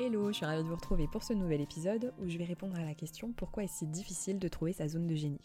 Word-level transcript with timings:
Hello, 0.00 0.28
je 0.28 0.36
suis 0.36 0.46
ravie 0.46 0.62
de 0.62 0.68
vous 0.68 0.76
retrouver 0.76 1.08
pour 1.08 1.24
ce 1.24 1.32
nouvel 1.32 1.60
épisode 1.60 2.14
où 2.18 2.28
je 2.28 2.38
vais 2.38 2.44
répondre 2.44 2.78
à 2.78 2.84
la 2.84 2.94
question 2.94 3.32
pourquoi 3.32 3.64
est-ce 3.64 3.78
si 3.78 3.86
difficile 3.88 4.38
de 4.38 4.46
trouver 4.46 4.72
sa 4.72 4.86
zone 4.86 5.08
de 5.08 5.16
génie 5.16 5.40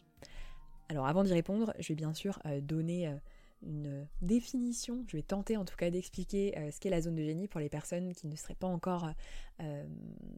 Alors 0.90 1.08
avant 1.08 1.24
d'y 1.24 1.34
répondre, 1.34 1.74
je 1.80 1.88
vais 1.88 1.96
bien 1.96 2.14
sûr 2.14 2.38
euh, 2.46 2.62
donner 2.62 3.08
euh, 3.08 3.16
une 3.64 4.08
définition, 4.22 5.04
je 5.08 5.18
vais 5.18 5.24
tenter 5.24 5.58
en 5.58 5.66
tout 5.66 5.76
cas 5.76 5.90
d'expliquer 5.90 6.56
euh, 6.56 6.70
ce 6.70 6.80
qu'est 6.80 6.92
la 6.92 7.02
zone 7.02 7.16
de 7.16 7.24
génie 7.24 7.48
pour 7.48 7.62
les 7.62 7.70
personnes 7.70 8.14
qui 8.14 8.28
ne 8.28 8.36
seraient 8.36 8.54
pas 8.54 8.68
encore 8.68 9.10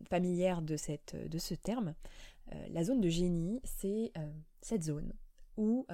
familières 0.09 0.61
de, 0.61 0.77
cette, 0.77 1.17
de 1.29 1.37
ce 1.37 1.53
terme. 1.53 1.93
la 2.69 2.85
zone 2.85 3.01
de 3.01 3.09
génie, 3.09 3.59
c'est 3.65 4.13
cette 4.61 4.83
zone 4.83 5.11
où 5.57 5.85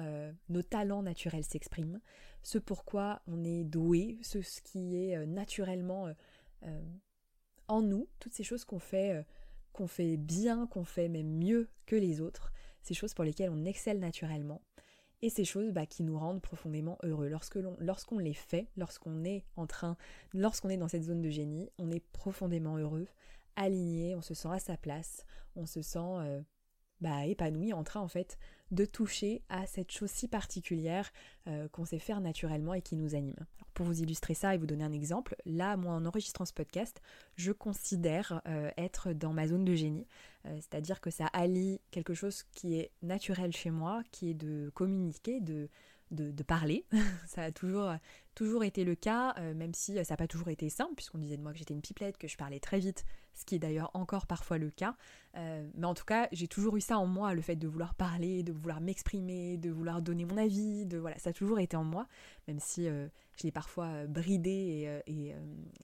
nos 0.48 0.62
talents 0.62 1.02
naturels 1.02 1.44
s'expriment, 1.44 2.00
ce 2.44 2.58
pourquoi 2.58 3.20
on 3.26 3.42
est 3.42 3.64
doué, 3.64 4.18
ce 4.22 4.38
qui 4.62 4.96
est 4.96 5.26
naturellement 5.26 6.12
en 7.68 7.82
nous, 7.82 8.08
toutes 8.18 8.34
ces 8.34 8.44
choses 8.44 8.64
qu'on 8.64 8.78
fait, 8.78 9.14
euh, 9.14 9.22
qu'on 9.72 9.86
fait 9.86 10.16
bien, 10.16 10.66
qu'on 10.66 10.84
fait 10.84 11.08
même 11.08 11.38
mieux 11.38 11.68
que 11.86 11.96
les 11.96 12.20
autres, 12.20 12.52
ces 12.82 12.94
choses 12.94 13.14
pour 13.14 13.24
lesquelles 13.24 13.50
on 13.50 13.64
excelle 13.64 13.98
naturellement, 13.98 14.60
et 15.22 15.30
ces 15.30 15.44
choses 15.44 15.72
bah, 15.72 15.86
qui 15.86 16.02
nous 16.02 16.18
rendent 16.18 16.42
profondément 16.42 16.98
heureux. 17.04 17.28
Lorsque 17.28 17.58
lorsqu'on 17.78 18.18
les 18.18 18.34
fait, 18.34 18.66
lorsqu'on 18.76 19.24
est 19.24 19.44
en 19.56 19.66
train, 19.66 19.96
lorsqu'on 20.34 20.68
est 20.68 20.76
dans 20.76 20.88
cette 20.88 21.04
zone 21.04 21.22
de 21.22 21.30
génie, 21.30 21.70
on 21.78 21.90
est 21.90 22.04
profondément 22.12 22.76
heureux, 22.76 23.06
aligné, 23.56 24.16
on 24.16 24.22
se 24.22 24.34
sent 24.34 24.48
à 24.50 24.58
sa 24.58 24.76
place, 24.76 25.24
on 25.54 25.66
se 25.66 25.80
sent 25.80 25.98
euh, 26.00 26.42
bah, 27.00 27.26
épanoui, 27.26 27.72
en 27.72 27.84
train 27.84 28.00
en 28.00 28.08
fait 28.08 28.36
de 28.72 28.84
toucher 28.84 29.42
à 29.48 29.66
cette 29.66 29.92
chose 29.92 30.10
si 30.10 30.26
particulière 30.26 31.12
euh, 31.46 31.68
qu'on 31.68 31.84
sait 31.84 31.98
faire 31.98 32.20
naturellement 32.20 32.74
et 32.74 32.82
qui 32.82 32.96
nous 32.96 33.14
anime. 33.14 33.36
pour 33.74 33.86
vous 33.86 34.02
illustrer 34.02 34.34
ça 34.34 34.54
et 34.54 34.58
vous 34.58 34.66
donner 34.66 34.84
un 34.84 34.92
exemple, 34.92 35.34
là, 35.46 35.76
moi, 35.76 35.94
en 35.94 36.04
enregistrant 36.04 36.44
ce 36.44 36.52
podcast, 36.52 37.00
je 37.36 37.52
considère 37.52 38.42
euh, 38.46 38.70
être 38.76 39.12
dans 39.12 39.32
ma 39.32 39.46
zone 39.46 39.64
de 39.64 39.74
génie. 39.74 40.06
Euh, 40.46 40.54
c'est-à-dire 40.56 41.00
que 41.00 41.10
ça 41.10 41.26
allie 41.26 41.80
quelque 41.90 42.14
chose 42.14 42.44
qui 42.52 42.74
est 42.76 42.90
naturel 43.02 43.52
chez 43.52 43.70
moi, 43.70 44.02
qui 44.10 44.30
est 44.30 44.34
de 44.34 44.70
communiquer, 44.74 45.40
de, 45.40 45.68
de, 46.12 46.42
parler. 46.42 46.84
ça 47.26 47.42
a 47.42 47.50
toujours, 47.50 48.64
été 48.64 48.84
le 48.84 48.94
cas, 48.94 49.34
euh, 49.38 49.54
même 49.54 49.74
si 49.74 49.94
ça 50.04 50.12
n'a 50.12 50.16
pas 50.16 50.26
toujours 50.26 50.48
été 50.48 50.68
simple, 50.68 50.94
puisqu'on 50.94 51.18
disait 51.18 51.36
de 51.36 51.42
moi 51.42 51.52
que 51.52 51.58
j'étais 51.58 51.74
une 51.74 51.80
pipelette, 51.80 52.18
que 52.18 52.28
je 52.28 52.36
parlais 52.36 52.60
très 52.60 52.78
vite, 52.78 53.04
ce 53.34 53.44
qui 53.44 53.56
est 53.56 53.58
d'ailleurs 53.58 53.90
encore 53.94 54.26
parfois 54.26 54.58
le 54.58 54.70
cas. 54.70 54.96
Euh, 55.36 55.66
mais 55.74 55.86
en 55.86 55.94
tout 55.94 56.04
cas, 56.04 56.28
j'ai 56.32 56.48
toujours 56.48 56.76
eu 56.76 56.80
ça 56.80 56.98
en 56.98 57.06
moi, 57.06 57.34
le 57.34 57.42
fait 57.42 57.56
de 57.56 57.66
vouloir 57.66 57.94
parler, 57.94 58.42
de 58.42 58.52
vouloir 58.52 58.80
m'exprimer, 58.80 59.56
de 59.56 59.70
vouloir 59.70 60.02
donner 60.02 60.24
mon 60.24 60.36
avis, 60.36 60.86
de 60.86 60.98
voilà, 60.98 61.18
ça 61.18 61.30
a 61.30 61.32
toujours 61.32 61.58
été 61.58 61.76
en 61.76 61.84
moi, 61.84 62.06
même 62.48 62.60
si 62.60 62.88
euh, 62.88 63.08
je 63.38 63.44
l'ai 63.44 63.52
parfois 63.52 64.06
bridé 64.06 65.02
et, 65.06 65.34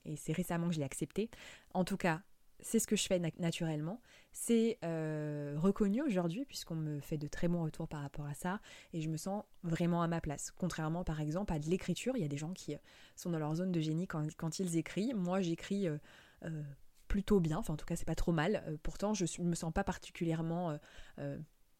et 0.05 0.15
c'est 0.15 0.33
récemment 0.33 0.67
que 0.67 0.73
je 0.73 0.79
l'ai 0.79 0.85
accepté. 0.85 1.29
En 1.73 1.83
tout 1.83 1.97
cas, 1.97 2.21
c'est 2.61 2.79
ce 2.79 2.87
que 2.87 2.95
je 2.95 3.07
fais 3.07 3.19
naturellement. 3.39 4.01
C'est 4.31 4.77
euh, 4.83 5.55
reconnu 5.57 6.01
aujourd'hui 6.01 6.45
puisqu'on 6.45 6.75
me 6.75 6.99
fait 6.99 7.17
de 7.17 7.27
très 7.27 7.47
bons 7.47 7.63
retours 7.63 7.87
par 7.87 8.01
rapport 8.01 8.25
à 8.25 8.33
ça 8.33 8.59
et 8.93 9.01
je 9.01 9.09
me 9.09 9.17
sens 9.17 9.43
vraiment 9.63 10.01
à 10.01 10.07
ma 10.07 10.21
place. 10.21 10.51
Contrairement 10.51 11.03
par 11.03 11.21
exemple 11.21 11.53
à 11.53 11.59
de 11.59 11.65
l'écriture, 11.65 12.15
il 12.15 12.21
y 12.21 12.25
a 12.25 12.27
des 12.27 12.37
gens 12.37 12.53
qui 12.53 12.75
sont 13.15 13.29
dans 13.29 13.39
leur 13.39 13.55
zone 13.55 13.71
de 13.71 13.79
génie 13.79 14.07
quand, 14.07 14.59
ils 14.59 14.77
écrivent. 14.77 15.15
Moi 15.15 15.41
j'écris 15.41 15.87
euh, 15.87 15.97
euh, 16.45 16.61
plutôt 17.07 17.39
bien, 17.39 17.57
enfin 17.57 17.73
en 17.73 17.77
tout 17.77 17.85
cas 17.85 17.95
c'est 17.95 18.05
pas 18.05 18.15
trop 18.15 18.31
mal. 18.31 18.77
pourtant 18.83 19.13
je 19.13 19.25
ne 19.41 19.47
me 19.47 19.55
sens 19.55 19.73
pas 19.73 19.83
particulièrement 19.83 20.77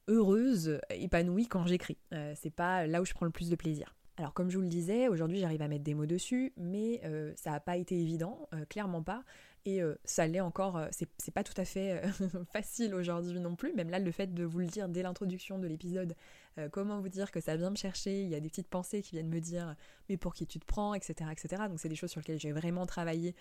heureuse, 0.08 0.80
épanouie 0.90 1.48
quand 1.48 1.68
j'écris. 1.68 2.00
c'est 2.36 2.54
pas 2.54 2.88
là 2.88 3.02
où 3.02 3.06
je 3.06 3.14
prends 3.14 3.26
le 3.26 3.32
plus 3.32 3.50
de 3.50 3.56
plaisir. 3.56 3.96
Alors 4.18 4.34
comme 4.34 4.50
je 4.50 4.58
vous 4.58 4.64
le 4.64 4.70
disais, 4.70 5.08
aujourd'hui 5.08 5.40
j'arrive 5.40 5.62
à 5.62 5.68
mettre 5.68 5.84
des 5.84 5.94
mots 5.94 6.08
dessus, 6.08 6.52
mais 6.58 7.00
ça 7.36 7.52
n'a 7.52 7.60
pas 7.60 7.78
été 7.78 7.96
évident, 7.96 8.50
clairement 8.70 9.04
pas. 9.04 9.24
Et 9.66 9.82
euh, 9.82 9.96
ça 10.06 10.26
l'est 10.26 10.40
encore, 10.40 10.78
euh, 10.78 10.88
c'est 10.92 11.34
pas 11.34 11.44
tout 11.44 11.60
à 11.60 11.66
fait 11.66 12.02
euh, 12.04 12.30
facile 12.54 12.94
aujourd'hui 12.96 13.40
non 13.40 13.56
plus. 13.56 13.74
Même 13.74 13.90
là, 13.90 14.00
le 14.00 14.12
fait 14.12 14.34
de 14.34 14.44
vous 14.44 14.60
le 14.60 14.68
dire 14.68 14.88
dès 14.88 15.04
l'introduction 15.04 15.60
de 15.60 15.68
l'épisode, 15.68 16.16
comment 16.74 17.00
vous 17.00 17.08
dire 17.08 17.32
que 17.32 17.40
ça 17.40 17.56
vient 17.56 17.70
me 17.70 17.78
chercher, 17.78 18.22
il 18.22 18.28
y 18.28 18.36
a 18.36 18.42
des 18.42 18.50
petites 18.50 18.68
pensées 18.68 19.02
qui 19.02 19.12
viennent 19.12 19.30
me 19.30 19.40
dire 19.40 19.78
mais 20.10 20.18
pour 20.18 20.34
qui 20.34 20.46
tu 20.46 20.60
te 20.60 20.66
prends, 20.66 20.94
etc. 20.94 21.30
etc. 21.32 21.64
Donc 21.70 21.80
c'est 21.80 21.88
des 21.88 21.96
choses 21.96 22.10
sur 22.10 22.20
lesquelles 22.20 22.40
j'ai 22.40 22.52
vraiment 22.52 22.86
travaillé 22.86 23.34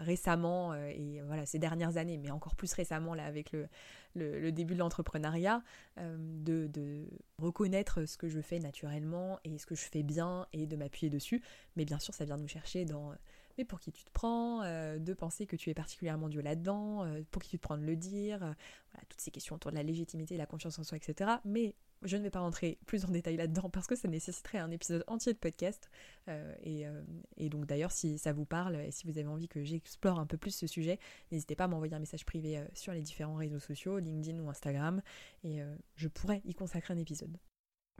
récemment 0.00 0.74
et 0.74 1.22
voilà 1.24 1.46
ces 1.46 1.58
dernières 1.58 1.96
années, 1.96 2.18
mais 2.18 2.30
encore 2.30 2.54
plus 2.54 2.70
récemment 2.74 3.14
là 3.14 3.24
avec 3.24 3.52
le, 3.52 3.66
le, 4.14 4.52
début 4.52 4.74
de 4.74 4.78
l'entrepreneuriat, 4.80 5.62
de, 5.96 6.66
de 6.66 7.08
reconnaître 7.38 8.04
ce 8.04 8.18
que 8.18 8.28
je 8.28 8.42
fais 8.42 8.58
naturellement 8.58 9.40
et 9.44 9.56
ce 9.56 9.64
que 9.64 9.74
je 9.74 9.84
fais 9.84 10.02
bien 10.02 10.46
et 10.52 10.66
de 10.66 10.76
m'appuyer 10.76 11.08
dessus. 11.08 11.40
Mais 11.76 11.86
bien 11.86 11.98
sûr, 11.98 12.12
ça 12.12 12.26
vient 12.26 12.36
nous 12.36 12.48
chercher 12.48 12.84
dans 12.84 13.14
mais 13.58 13.64
pour 13.64 13.80
qui 13.80 13.92
tu 13.92 14.04
te 14.04 14.10
prends, 14.12 14.62
euh, 14.62 14.98
de 14.98 15.14
penser 15.14 15.46
que 15.46 15.56
tu 15.56 15.70
es 15.70 15.74
particulièrement 15.74 16.28
Dieu 16.28 16.40
là-dedans, 16.40 17.04
euh, 17.04 17.22
pour 17.30 17.42
qui 17.42 17.50
tu 17.50 17.58
te 17.58 17.62
prends 17.62 17.78
de 17.78 17.84
le 17.84 17.96
dire, 17.96 18.42
euh, 18.42 18.52
voilà, 18.92 19.04
toutes 19.08 19.20
ces 19.20 19.30
questions 19.30 19.56
autour 19.56 19.70
de 19.70 19.76
la 19.76 19.82
légitimité, 19.82 20.36
la 20.36 20.46
confiance 20.46 20.78
en 20.78 20.84
soi, 20.84 20.96
etc. 20.96 21.30
Mais 21.44 21.74
je 22.02 22.16
ne 22.16 22.22
vais 22.22 22.30
pas 22.30 22.40
rentrer 22.40 22.78
plus 22.86 23.04
en 23.04 23.08
détail 23.08 23.36
là-dedans 23.36 23.68
parce 23.70 23.86
que 23.86 23.94
ça 23.94 24.08
nécessiterait 24.08 24.58
un 24.58 24.70
épisode 24.70 25.04
entier 25.06 25.34
de 25.34 25.38
podcast. 25.38 25.90
Et, 26.62 26.86
et, 27.36 27.50
donc 27.50 27.66
d'ailleurs, 27.66 27.92
si 27.92 28.16
ça 28.16 28.32
vous 28.32 28.46
parle 28.46 28.76
et 28.76 28.90
si 28.90 29.06
vous 29.06 29.18
avez 29.18 29.28
envie 29.28 29.48
que 29.48 29.64
j'explore 29.64 30.18
un 30.18 30.24
peu 30.24 30.38
plus 30.38 30.52
ce 30.52 30.66
sujet, 30.66 30.98
n'hésitez 31.30 31.56
pas 31.56 31.64
à 31.64 31.68
m'envoyer 31.68 31.92
un 31.92 31.98
message 31.98 32.24
privé 32.24 32.64
sur 32.72 32.94
les 32.94 33.02
différents 33.02 33.34
réseaux 33.34 33.58
sociaux, 33.58 33.98
LinkedIn 33.98 34.38
ou 34.38 34.48
Instagram, 34.48 35.02
et 35.44 35.60
je 35.96 36.08
pourrais 36.08 36.40
y 36.46 36.54
consacrer 36.54 36.94
un 36.94 36.98
épisode. 36.98 37.36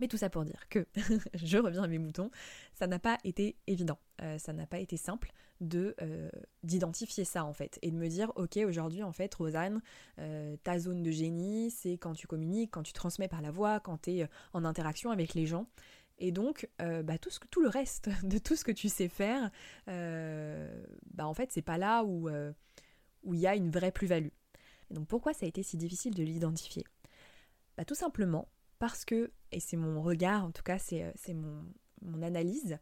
Mais 0.01 0.09
tout 0.09 0.17
ça 0.17 0.31
pour 0.31 0.45
dire 0.45 0.67
que, 0.69 0.87
je 1.35 1.59
reviens 1.59 1.83
à 1.83 1.89
mes 1.89 1.99
moutons, 1.99 2.31
ça 2.75 2.87
n'a 2.87 2.99
pas 2.99 3.19
été 3.23 3.57
évident, 3.67 3.99
euh, 4.23 4.39
ça 4.39 4.53
n'a 4.53 4.67
pas 4.67 4.79
été 4.79 4.97
simple 4.97 5.33
euh, 5.75 6.31
d'identifier 6.63 7.25
ça 7.25 7.45
en 7.45 7.53
fait 7.53 7.79
et 7.83 7.91
de 7.91 7.97
me 7.97 8.09
dire 8.09 8.33
ok 8.37 8.59
aujourd'hui 8.67 9.03
en 9.03 9.13
fait 9.13 9.35
Rosanne, 9.35 9.83
euh, 10.19 10.57
ta 10.65 10.79
zone 10.79 11.03
de 11.03 11.11
génie 11.11 11.71
c'est 11.71 11.99
quand 11.99 12.15
tu 12.15 12.27
communiques, 12.27 12.71
quand 12.71 12.83
tu 12.83 12.95
transmets 12.95 13.29
par 13.29 13.43
la 13.43 13.51
voix, 13.51 13.79
quand 13.79 13.99
tu 14.03 14.11
es 14.13 14.29
en 14.55 14.65
interaction 14.65 15.11
avec 15.11 15.35
les 15.35 15.47
gens. 15.47 15.67
Et 16.23 16.33
donc, 16.33 16.69
bah, 16.79 17.17
tout, 17.17 17.31
ce, 17.31 17.39
tout 17.51 17.63
le 17.63 17.69
reste 17.69 18.11
de 18.25 18.37
tout 18.37 18.55
ce 18.55 18.63
que 18.63 18.73
tu 18.73 18.91
sais 18.91 19.09
faire, 19.09 19.51
bah, 19.87 21.27
en 21.27 21.33
fait, 21.33 21.51
c'est 21.51 21.63
pas 21.63 21.79
là 21.79 22.05
où 22.05 22.29
il 22.29 23.39
y 23.39 23.47
a 23.47 23.57
une 23.57 23.71
vraie 23.71 23.91
plus-value. 23.91 24.29
Donc, 24.91 25.07
pourquoi 25.09 25.33
ça 25.33 25.47
a 25.47 25.49
été 25.49 25.63
si 25.63 25.79
difficile 25.79 26.15
de 26.15 26.23
l'identifier? 26.23 26.85
Bah, 27.79 27.87
Tout 27.87 27.95
simplement 27.95 28.49
parce 28.81 29.05
que, 29.05 29.31
et 29.53 29.61
c'est 29.61 29.77
mon 29.77 30.03
regard, 30.03 30.45
en 30.45 30.51
tout 30.51 30.63
cas 30.63 30.79
c'est 30.79 31.05
euh, 31.05 31.35
mon, 32.03 32.23
analyse, 32.23 32.79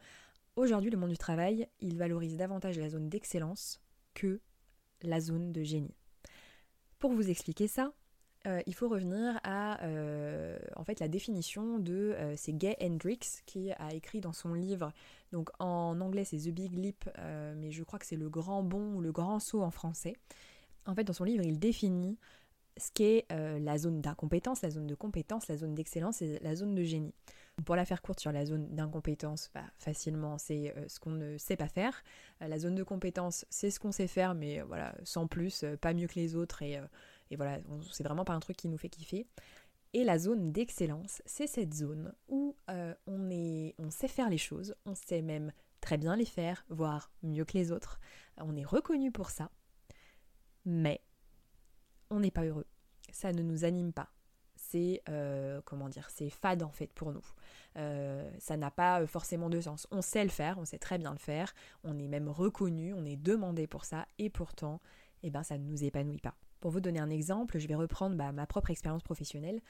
aujourd'hui 0.56 0.90
le 0.90 0.96
monde 0.96 1.10
du 1.10 1.18
travail, 1.18 1.68
il 1.80 1.98
valorise 1.98 2.36
davantage 2.36 2.78
la 2.78 2.88
zone 2.88 3.08
d'excellence 3.10 3.82
que 4.14 4.40
la 5.02 5.20
zone 5.20 5.52
de 5.52 5.64
génie. 5.64 5.96
Pour 7.00 7.12
vous 7.12 7.28
expliquer 7.28 7.66
ça, 7.66 7.92
euh, 8.46 8.62
il 8.66 8.74
faut 8.74 8.88
revenir 8.88 9.40
à 9.42 9.82
euh, 9.84 10.56
en 10.76 10.84
fait 10.84 11.00
la 11.00 11.08
définition 11.08 11.80
de 11.80 12.16
c'est 12.36 12.52
Gay 12.52 12.76
Hendricks 12.80 13.42
qui 13.44 13.72
a 13.72 13.92
écrit 13.92 14.20
dans 14.20 14.32
son 14.32 14.54
livre 14.54 14.92
donc 15.32 15.50
en 15.58 16.00
anglais 16.00 16.24
c'est 16.24 16.38
The 16.38 16.50
Big 16.50 16.72
Leap 16.72 17.10
mais 17.56 17.72
je 17.72 17.82
crois 17.82 17.98
que 17.98 18.06
c'est 18.06 18.16
le 18.16 18.30
grand 18.30 18.62
bond 18.62 18.94
ou 18.94 19.00
le 19.00 19.10
grand 19.10 19.40
saut 19.40 19.62
en 19.62 19.72
français. 19.72 20.14
En 20.86 20.94
fait 20.94 21.02
dans 21.02 21.12
son 21.12 21.24
livre 21.24 21.44
il 21.44 21.58
définit 21.58 22.16
ce 22.78 22.90
qu'est 22.92 23.26
euh, 23.32 23.58
la 23.58 23.78
zone 23.78 24.00
d'incompétence, 24.00 24.62
la 24.62 24.70
zone 24.70 24.86
de 24.86 24.94
compétence, 24.94 25.48
la 25.48 25.56
zone 25.56 25.74
d'excellence 25.74 26.22
et 26.22 26.38
la 26.40 26.54
zone 26.54 26.74
de 26.74 26.82
génie. 26.82 27.14
Pour 27.64 27.74
la 27.74 27.84
faire 27.84 28.02
courte 28.02 28.20
sur 28.20 28.30
la 28.30 28.46
zone 28.46 28.68
d'incompétence, 28.74 29.50
bah, 29.52 29.64
facilement, 29.78 30.38
c'est 30.38 30.72
euh, 30.76 30.88
ce 30.88 31.00
qu'on 31.00 31.10
ne 31.10 31.36
sait 31.38 31.56
pas 31.56 31.68
faire. 31.68 32.02
Euh, 32.42 32.48
la 32.48 32.58
zone 32.58 32.76
de 32.76 32.84
compétence, 32.84 33.44
c'est 33.50 33.70
ce 33.70 33.80
qu'on 33.80 33.92
sait 33.92 34.06
faire, 34.06 34.34
mais 34.34 34.60
voilà, 34.62 34.94
sans 35.02 35.26
plus, 35.26 35.64
pas 35.80 35.92
mieux 35.92 36.06
que 36.06 36.14
les 36.14 36.36
autres, 36.36 36.62
et, 36.62 36.80
c'est 37.92 38.04
vraiment 38.04 38.24
pas 38.24 38.32
un 38.32 38.40
truc 38.40 38.56
qui 38.56 38.68
nous 38.68 38.78
fait 38.78 38.88
kiffer. 38.88 39.26
Et 39.92 40.04
la 40.04 40.18
zone 40.18 40.52
d'excellence, 40.52 41.22
c'est 41.26 41.46
cette 41.46 41.74
zone 41.74 42.14
où 42.28 42.56
on, 43.06 43.30
est, 43.30 43.74
on 43.78 43.90
sait 43.90 44.08
faire 44.08 44.30
les 44.30 44.38
choses, 44.38 44.74
on 44.86 44.94
sait 44.94 45.22
même 45.22 45.52
très 45.80 45.98
bien 45.98 46.16
les 46.16 46.24
faire, 46.24 46.64
voire 46.68 47.10
mieux 47.22 47.44
que 47.44 47.58
les 47.58 47.72
autres. 47.72 48.00
On 48.38 48.56
est 48.56 48.64
reconnu 48.64 49.10
pour 49.12 49.30
ça, 49.30 49.50
mais 50.64 51.02
on 52.10 52.20
n'est 52.20 52.30
pas 52.30 52.44
heureux. 52.44 52.66
Ça 53.12 53.32
ne 53.32 53.42
nous 53.42 53.64
anime 53.64 53.92
pas. 53.92 54.10
C'est 54.56 55.02
euh, 55.08 55.60
comment 55.64 55.88
dire, 55.88 56.08
c'est 56.10 56.30
fade 56.30 56.62
en 56.62 56.70
fait 56.70 56.92
pour 56.92 57.12
nous. 57.12 57.24
Euh, 57.76 58.28
ça 58.38 58.56
n'a 58.56 58.70
pas 58.70 59.00
euh, 59.00 59.06
forcément 59.06 59.48
de 59.48 59.60
sens. 59.60 59.86
On 59.90 60.02
sait 60.02 60.24
le 60.24 60.30
faire, 60.30 60.58
on 60.58 60.64
sait 60.64 60.78
très 60.78 60.98
bien 60.98 61.12
le 61.12 61.18
faire, 61.18 61.54
on 61.84 61.98
est 61.98 62.08
même 62.08 62.28
reconnu, 62.28 62.92
on 62.92 63.04
est 63.04 63.16
demandé 63.16 63.66
pour 63.66 63.84
ça, 63.84 64.06
et 64.18 64.30
pourtant, 64.30 64.80
eh 65.22 65.30
ben, 65.30 65.42
ça 65.42 65.58
ne 65.58 65.64
nous 65.64 65.84
épanouit 65.84 66.18
pas. 66.18 66.34
Pour 66.60 66.72
vous 66.72 66.80
donner 66.80 66.98
un 66.98 67.08
exemple, 67.08 67.58
je 67.58 67.68
vais 67.68 67.76
reprendre 67.76 68.16
bah, 68.16 68.32
ma 68.32 68.44
propre 68.44 68.72
expérience 68.72 69.04
professionnelle. 69.04 69.60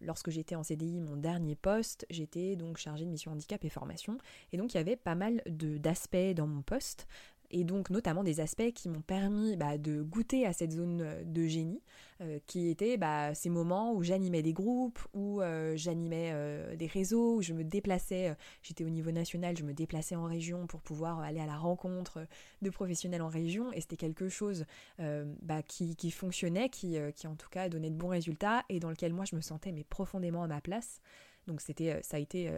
lorsque 0.00 0.30
j'étais 0.30 0.56
en 0.56 0.64
CDI, 0.64 0.98
mon 0.98 1.16
dernier 1.16 1.54
poste, 1.54 2.06
j'étais 2.10 2.56
donc 2.56 2.76
chargée 2.78 3.04
de 3.04 3.10
mission 3.10 3.30
handicap 3.30 3.64
et 3.64 3.68
formation. 3.68 4.18
Et 4.50 4.56
donc 4.56 4.74
il 4.74 4.78
y 4.78 4.80
avait 4.80 4.96
pas 4.96 5.14
mal 5.14 5.40
d'aspects 5.46 6.34
dans 6.34 6.48
mon 6.48 6.62
poste 6.62 7.06
et 7.50 7.64
donc 7.64 7.90
notamment 7.90 8.24
des 8.24 8.40
aspects 8.40 8.72
qui 8.72 8.88
m'ont 8.88 9.00
permis 9.00 9.56
bah, 9.56 9.78
de 9.78 10.02
goûter 10.02 10.46
à 10.46 10.52
cette 10.52 10.72
zone 10.72 11.04
de 11.24 11.46
génie, 11.46 11.82
euh, 12.20 12.40
qui 12.48 12.68
étaient 12.68 12.96
bah, 12.96 13.32
ces 13.34 13.48
moments 13.48 13.92
où 13.92 14.02
j'animais 14.02 14.42
des 14.42 14.52
groupes, 14.52 14.98
où 15.14 15.40
euh, 15.40 15.76
j'animais 15.76 16.30
euh, 16.32 16.74
des 16.74 16.86
réseaux, 16.86 17.36
où 17.36 17.42
je 17.42 17.52
me 17.52 17.62
déplaçais, 17.62 18.36
j'étais 18.62 18.84
au 18.84 18.88
niveau 18.88 19.12
national, 19.12 19.56
je 19.56 19.62
me 19.62 19.72
déplaçais 19.72 20.16
en 20.16 20.24
région 20.24 20.66
pour 20.66 20.82
pouvoir 20.82 21.20
aller 21.20 21.40
à 21.40 21.46
la 21.46 21.56
rencontre 21.56 22.26
de 22.60 22.70
professionnels 22.70 23.22
en 23.22 23.28
région, 23.28 23.72
et 23.72 23.80
c'était 23.80 23.96
quelque 23.96 24.28
chose 24.28 24.64
bah, 24.98 25.62
qui, 25.62 26.10
fonctionnait, 26.10 26.68
qui, 26.68 26.96
qui 27.14 27.26
en 27.26 27.36
tout 27.36 27.48
cas 27.48 27.68
donnait 27.68 27.90
de 27.90 27.96
bons 27.96 28.08
résultats, 28.08 28.64
et 28.68 28.80
dans 28.80 28.90
lequel 28.90 29.12
moi 29.12 29.24
je 29.24 29.36
me 29.36 29.40
sentais 29.40 29.72
mais 29.72 29.84
profondément 29.84 30.42
à 30.42 30.48
ma 30.48 30.60
place. 30.60 31.00
Donc 31.48 31.60
c'était, 31.60 32.00
ça 32.02 32.18
a 32.18 32.20
été 32.20 32.48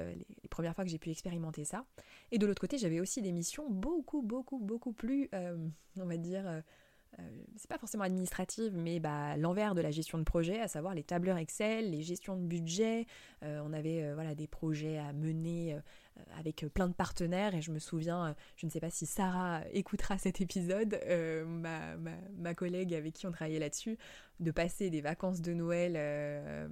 les 0.42 0.48
premières 0.48 0.74
fois 0.74 0.84
que 0.84 0.90
j'ai 0.90 0.98
pu 0.98 1.10
expérimenter 1.10 1.64
ça. 1.64 1.86
Et 2.30 2.38
de 2.38 2.44
l'autre 2.44 2.60
côté, 2.60 2.76
j'avais 2.76 3.00
aussi 3.00 3.22
des 3.22 3.32
missions 3.32 3.70
beaucoup, 3.70 4.20
beaucoup, 4.20 4.58
beaucoup 4.58 4.92
plus, 4.92 5.30
on 5.32 6.04
va 6.06 6.16
dire, 6.18 6.62
euh, 7.18 7.22
c'est 7.56 7.68
pas 7.68 7.78
forcément 7.78 8.04
administrative, 8.04 8.72
mais 8.76 9.00
bah, 9.00 9.36
l'envers 9.36 9.74
de 9.74 9.80
la 9.80 9.90
gestion 9.90 10.18
de 10.18 10.22
projet, 10.22 10.60
à 10.60 10.68
savoir 10.68 10.94
les 10.94 11.02
tableurs 11.02 11.36
Excel, 11.36 11.90
les 11.90 12.02
gestions 12.02 12.36
de 12.36 12.42
budget. 12.42 13.06
Euh, 13.42 13.60
on 13.64 13.72
avait 13.72 14.02
euh, 14.02 14.14
voilà, 14.14 14.34
des 14.34 14.46
projets 14.46 14.98
à 14.98 15.12
mener 15.12 15.76
avec 16.36 16.66
plein 16.74 16.86
de 16.86 16.92
partenaires 16.92 17.54
et 17.54 17.62
je 17.62 17.70
me 17.70 17.78
souviens, 17.78 18.34
je 18.56 18.66
ne 18.66 18.70
sais 18.70 18.80
pas 18.80 18.90
si 18.90 19.06
Sarah 19.06 19.62
écoutera 19.72 20.18
cet 20.18 20.40
épisode, 20.42 21.00
ma, 21.46 21.96
ma, 21.96 22.10
ma, 22.36 22.54
collègue 22.54 22.92
avec 22.92 23.14
qui 23.14 23.26
on 23.26 23.32
travaillait 23.32 23.58
là-dessus, 23.58 23.96
de 24.38 24.50
passer 24.50 24.90
des 24.90 25.00
vacances 25.00 25.40
de 25.40 25.54
Noël 25.54 26.68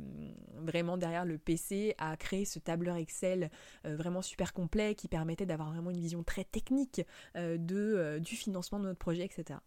vraiment 0.54 0.98
derrière 0.98 1.24
le 1.24 1.38
PC 1.38 1.94
à 1.96 2.16
créer 2.18 2.44
ce 2.44 2.58
tableur 2.58 2.96
Excel 2.96 3.50
vraiment 3.84 4.20
super 4.20 4.52
complet 4.52 4.94
qui 4.94 5.08
permettait 5.08 5.46
d'avoir 5.46 5.70
vraiment 5.72 5.90
une 5.90 6.00
vision 6.00 6.22
très 6.22 6.44
technique 6.44 7.00
de, 7.34 8.18
du 8.18 8.36
financement 8.36 8.78
de 8.80 8.84
notre 8.84 8.98
projet, 8.98 9.24
etc 9.24 9.60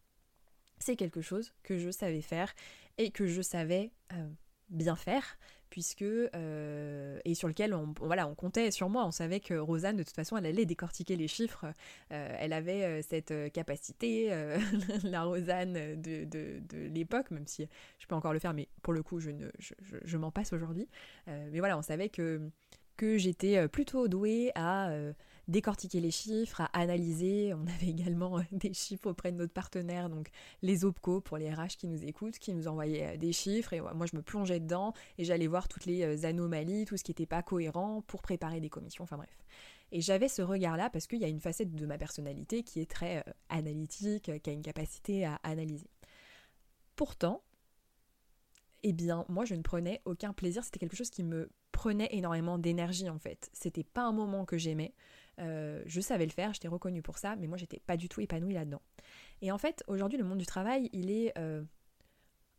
c'est 0.81 0.95
quelque 0.95 1.21
chose 1.21 1.53
que 1.63 1.77
je 1.77 1.89
savais 1.89 2.21
faire 2.21 2.53
et 2.97 3.11
que 3.11 3.27
je 3.27 3.41
savais 3.41 3.91
euh, 4.13 4.27
bien 4.69 4.95
faire 4.95 5.37
puisque 5.69 6.01
euh, 6.01 7.19
et 7.23 7.33
sur 7.33 7.47
lequel 7.47 7.73
on, 7.73 7.93
voilà 8.01 8.27
on 8.27 8.35
comptait 8.35 8.71
sur 8.71 8.89
moi. 8.89 9.05
On 9.05 9.11
savait 9.11 9.39
que 9.39 9.53
Rosanne 9.53 9.95
de 9.95 10.03
toute 10.03 10.15
façon 10.15 10.35
elle 10.35 10.45
allait 10.45 10.65
décortiquer 10.65 11.15
les 11.15 11.29
chiffres. 11.29 11.65
Euh, 12.11 12.35
elle 12.39 12.51
avait 12.51 13.01
cette 13.03 13.33
capacité 13.53 14.29
la 15.03 15.23
Rosanne 15.23 16.01
de, 16.01 16.87
l'époque 16.89 17.31
même 17.31 17.47
si 17.47 17.67
je 17.99 18.07
peux 18.07 18.15
encore 18.15 18.33
le 18.33 18.39
faire 18.39 18.53
mais 18.53 18.67
pour 18.81 18.91
le 18.91 19.01
coup 19.01 19.21
je 19.21 19.31
ne 19.31 20.17
m'en 20.17 20.31
passe 20.31 20.51
aujourd'hui. 20.51 20.89
Mais 21.27 21.59
voilà 21.59 21.77
on 21.77 21.81
savait 21.81 22.09
que 22.09 22.41
que 22.97 23.17
j'étais 23.17 23.67
plutôt 23.69 24.09
douée 24.09 24.51
à 24.55 24.91
décortiquer 25.51 25.99
les 25.99 26.11
chiffres, 26.11 26.61
à 26.61 26.79
analyser. 26.79 27.53
On 27.53 27.67
avait 27.67 27.89
également 27.89 28.39
euh, 28.39 28.43
des 28.51 28.73
chiffres 28.73 29.09
auprès 29.09 29.31
de 29.31 29.37
notre 29.37 29.53
partenaire, 29.53 30.09
donc 30.09 30.29
les 30.61 30.85
OPCO 30.85 31.21
pour 31.21 31.37
les 31.37 31.53
RH 31.53 31.77
qui 31.77 31.87
nous 31.87 32.03
écoutent, 32.03 32.39
qui 32.39 32.53
nous 32.53 32.67
envoyaient 32.67 33.15
euh, 33.15 33.17
des 33.17 33.33
chiffres. 33.33 33.73
Et 33.73 33.81
moi, 33.81 34.05
je 34.11 34.15
me 34.15 34.21
plongeais 34.21 34.59
dedans 34.59 34.93
et 35.17 35.23
j'allais 35.23 35.47
voir 35.47 35.67
toutes 35.67 35.85
les 35.85 36.03
euh, 36.03 36.27
anomalies, 36.27 36.85
tout 36.85 36.97
ce 36.97 37.03
qui 37.03 37.11
n'était 37.11 37.25
pas 37.25 37.43
cohérent 37.43 38.01
pour 38.07 38.21
préparer 38.21 38.59
des 38.59 38.69
commissions. 38.69 39.03
Enfin 39.03 39.17
bref. 39.17 39.37
Et 39.91 40.01
j'avais 40.01 40.29
ce 40.29 40.41
regard-là 40.41 40.89
parce 40.89 41.05
qu'il 41.05 41.19
y 41.19 41.25
a 41.25 41.27
une 41.27 41.41
facette 41.41 41.75
de 41.75 41.85
ma 41.85 41.97
personnalité 41.97 42.63
qui 42.63 42.79
est 42.79 42.89
très 42.89 43.25
analytique, 43.49 44.31
qui 44.41 44.49
a 44.49 44.53
une 44.53 44.61
capacité 44.61 45.25
à 45.25 45.35
analyser. 45.43 45.89
Pourtant, 46.95 47.43
eh 48.83 48.93
bien, 48.93 49.25
moi, 49.29 49.45
je 49.45 49.55
ne 49.55 49.61
prenais 49.61 50.01
aucun 50.05 50.33
plaisir. 50.33 50.63
C'était 50.63 50.79
quelque 50.79 50.95
chose 50.95 51.09
qui 51.09 51.23
me 51.23 51.49
prenait 51.71 52.09
énormément 52.11 52.57
d'énergie, 52.57 53.09
en 53.09 53.19
fait. 53.19 53.49
C'était 53.53 53.83
pas 53.83 54.03
un 54.03 54.11
moment 54.11 54.45
que 54.45 54.57
j'aimais. 54.57 54.93
Euh, 55.39 55.81
je 55.85 56.01
savais 56.01 56.25
le 56.25 56.31
faire, 56.31 56.53
j'étais 56.53 56.67
reconnue 56.67 57.01
pour 57.01 57.17
ça, 57.17 57.35
mais 57.35 57.47
moi 57.47 57.57
j'étais 57.57 57.79
pas 57.79 57.97
du 57.97 58.09
tout 58.09 58.21
épanouie 58.21 58.53
là-dedans. 58.53 58.81
Et 59.41 59.51
en 59.51 59.57
fait, 59.57 59.83
aujourd'hui, 59.87 60.17
le 60.17 60.23
monde 60.23 60.37
du 60.37 60.45
travail, 60.45 60.89
il 60.93 61.09
est 61.09 61.37
euh, 61.37 61.63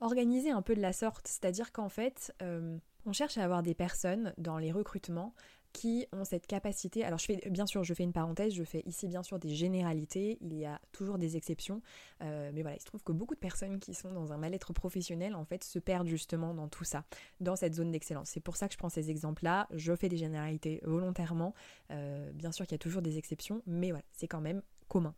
organisé 0.01 0.51
un 0.51 0.63
peu 0.63 0.75
de 0.75 0.81
la 0.81 0.93
sorte, 0.93 1.29
c'est-à-dire 1.29 1.73
qu'en 1.73 1.89
fait, 1.89 2.35
euh, 2.43 2.79
on 3.07 3.13
cherche 3.13 3.39
à 3.39 3.45
avoir 3.45 3.63
des 3.63 3.75
personnes 3.75 4.35
dans 4.39 4.59
les 4.59 4.73
recrutements 4.73 5.35
qui 5.73 6.07
ont 6.13 6.25
cette 6.25 6.47
capacité. 6.47 7.05
Alors 7.05 7.19
je 7.19 7.27
fais 7.27 7.41
bien 7.51 7.67
sûr, 7.67 7.85
je 7.85 7.95
fais 7.95 8.03
une 8.03 8.13
parenthèse, 8.13 8.55
je 8.55 8.65
fais 8.65 8.83
ici 8.87 9.09
bien 9.09 9.23
sûr 9.23 9.39
des 9.39 9.55
généralités, 9.55 10.39
il 10.41 10.55
y 10.55 10.65
a 10.65 10.81
toujours 10.93 11.19
des 11.19 11.37
exceptions, 11.37 11.83
mais 12.21 12.63
voilà, 12.63 12.77
il 12.77 12.81
se 12.81 12.87
trouve 12.87 13.03
que 13.03 13.13
beaucoup 13.13 13.35
de 13.35 13.41
personnes 13.41 13.79
qui 13.81 13.95
sont 13.95 14.13
dans 14.13 14.33
un 14.33 14.37
mal-être 14.37 14.73
professionnel 14.73 15.35
en 15.35 15.45
fait 15.45 15.65
se 15.65 15.79
perdent 15.79 16.09
justement 16.09 16.55
dans 16.55 16.69
tout 16.69 16.85
ça, 16.85 17.05
dans 17.41 17.57
cette 17.57 17.75
zone 17.75 17.91
d'excellence. 17.91 18.31
C'est 18.31 18.41
pour 18.41 18.57
ça 18.57 18.69
que 18.69 18.75
je 18.75 18.79
prends 18.79 18.89
ces 18.89 19.11
exemples-là, 19.11 19.69
je 19.73 19.95
fais 19.95 20.09
des 20.09 20.17
généralités 20.17 20.81
volontairement, 20.85 21.55
bien 21.89 22.53
sûr 22.53 22.67
qu'il 22.67 22.75
y 22.75 22.77
a 22.77 22.79
toujours 22.79 23.03
des 23.03 23.19
exceptions, 23.19 23.63
mais 23.67 23.91
voilà, 23.91 24.05
c'est 24.13 24.29
quand 24.29 24.41
même 24.41 24.63
commun. 24.89 25.15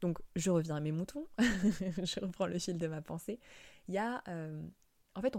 Donc 0.00 0.18
je 0.36 0.50
reviens 0.50 0.76
à 0.76 0.80
mes 0.80 0.92
moutons, 0.92 1.26
je 1.38 2.20
reprends 2.20 2.46
le 2.46 2.58
fil 2.58 2.78
de 2.78 2.86
ma 2.86 3.02
pensée. 3.02 3.40
Il 3.88 3.94
y 3.94 3.98
a 3.98 4.22
en 5.18 5.20
fait, 5.20 5.36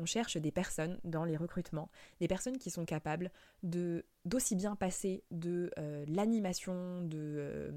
on, 0.00 0.06
cherche 0.06 0.36
des 0.36 0.52
personnes 0.52 0.98
dans 1.04 1.24
les 1.24 1.36
recrutements, 1.36 1.90
des 2.20 2.28
personnes 2.28 2.58
qui 2.58 2.70
sont 2.70 2.84
capables 2.84 3.30
de 3.62 4.04
d'aussi 4.24 4.54
bien 4.54 4.76
passer 4.76 5.24
de 5.32 5.72
euh, 5.78 6.04
l'animation, 6.06 7.02
de, 7.02 7.18
euh, 7.18 7.70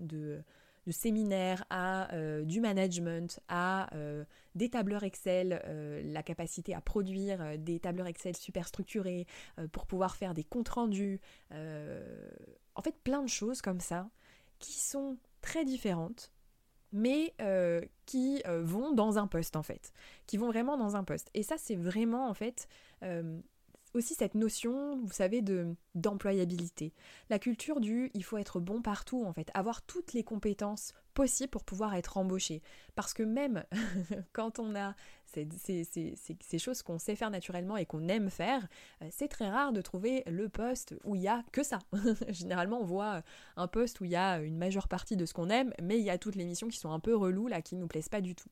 de, 0.00 0.42
séminaires 0.90 1.64
à 1.68 2.14
euh, 2.14 2.44
du 2.44 2.60
management, 2.60 3.40
à 3.48 3.90
des 4.54 4.70
tableurs 4.70 5.02
Excel, 5.02 5.60
la 6.04 6.22
capacité 6.22 6.74
à 6.74 6.80
produire 6.80 7.58
des 7.58 7.78
tableurs 7.78 8.06
Excel 8.06 8.34
super 8.34 8.66
structurés 8.66 9.26
pour 9.72 9.86
pouvoir 9.86 10.16
faire 10.16 10.32
des 10.32 10.44
comptes 10.44 10.70
rendus. 10.70 11.20
en 11.50 12.82
fait, 12.82 12.94
plein 13.04 13.22
de 13.22 13.28
choses 13.28 13.60
comme 13.60 13.80
ça 13.80 14.08
qui 14.60 14.72
sont 14.72 15.18
très 15.42 15.66
différentes 15.66 16.32
mais 16.92 17.34
euh, 17.40 17.80
qui 18.06 18.42
euh, 18.46 18.62
vont 18.62 18.92
dans 18.92 19.18
un 19.18 19.26
poste 19.26 19.56
en 19.56 19.62
fait, 19.62 19.92
qui 20.26 20.36
vont 20.36 20.48
vraiment 20.48 20.76
dans 20.76 20.96
un 20.96 21.04
poste. 21.04 21.30
Et 21.34 21.42
ça 21.42 21.56
c'est 21.58 21.76
vraiment 21.76 22.28
en 22.28 22.34
fait 22.34 22.68
euh, 23.02 23.40
aussi 23.94 24.14
cette 24.14 24.34
notion, 24.34 24.98
vous 25.02 25.12
savez, 25.12 25.42
de 25.42 25.74
d'employabilité. 25.94 26.92
La 27.30 27.38
culture 27.38 27.80
du 27.80 28.10
il 28.14 28.22
faut 28.22 28.38
être 28.38 28.60
bon 28.60 28.82
partout 28.82 29.24
en 29.24 29.32
fait, 29.32 29.50
avoir 29.54 29.82
toutes 29.82 30.12
les 30.12 30.22
compétences 30.22 30.92
possibles 31.14 31.50
pour 31.50 31.64
pouvoir 31.64 31.94
être 31.94 32.16
embauché. 32.16 32.62
Parce 32.94 33.12
que 33.12 33.24
même 33.24 33.64
quand 34.32 34.58
on 34.60 34.76
a 34.76 34.94
ces, 35.26 36.58
choses 36.58 36.82
qu'on 36.82 36.98
sait 36.98 37.16
faire 37.16 37.30
naturellement 37.30 37.76
et 37.76 37.86
qu'on 37.86 38.06
aime 38.08 38.30
faire, 38.30 38.66
euh, 39.02 39.08
c'est 39.10 39.28
très 39.28 39.50
rare 39.50 39.72
de 39.72 39.80
trouver 39.80 40.22
le 40.26 40.48
poste 40.48 40.94
où 41.04 41.16
il 41.16 41.22
y 41.22 41.28
a 41.28 41.42
que 41.52 41.62
ça. 41.62 41.80
Généralement, 42.28 42.80
on 42.80 42.84
voit 42.84 43.22
un 43.56 43.66
poste 43.66 44.00
où 44.00 44.04
il 44.04 44.12
y 44.12 44.16
a 44.16 44.40
une 44.40 44.56
majeure 44.56 44.88
partie 44.88 45.16
de 45.16 45.26
ce 45.26 45.34
qu'on 45.34 45.50
aime, 45.50 45.72
mais 45.82 45.98
il 45.98 46.04
y 46.04 46.10
a 46.10 46.18
toutes 46.18 46.36
les 46.36 46.44
missions 46.44 46.68
qui 46.68 46.78
sont 46.78 46.92
un 46.92 47.00
peu 47.00 47.16
reloues 47.16 47.48
là, 47.48 47.62
qui 47.62 47.76
nous 47.76 47.88
plaisent 47.88 48.08
pas 48.08 48.20
du 48.20 48.34
tout. 48.34 48.48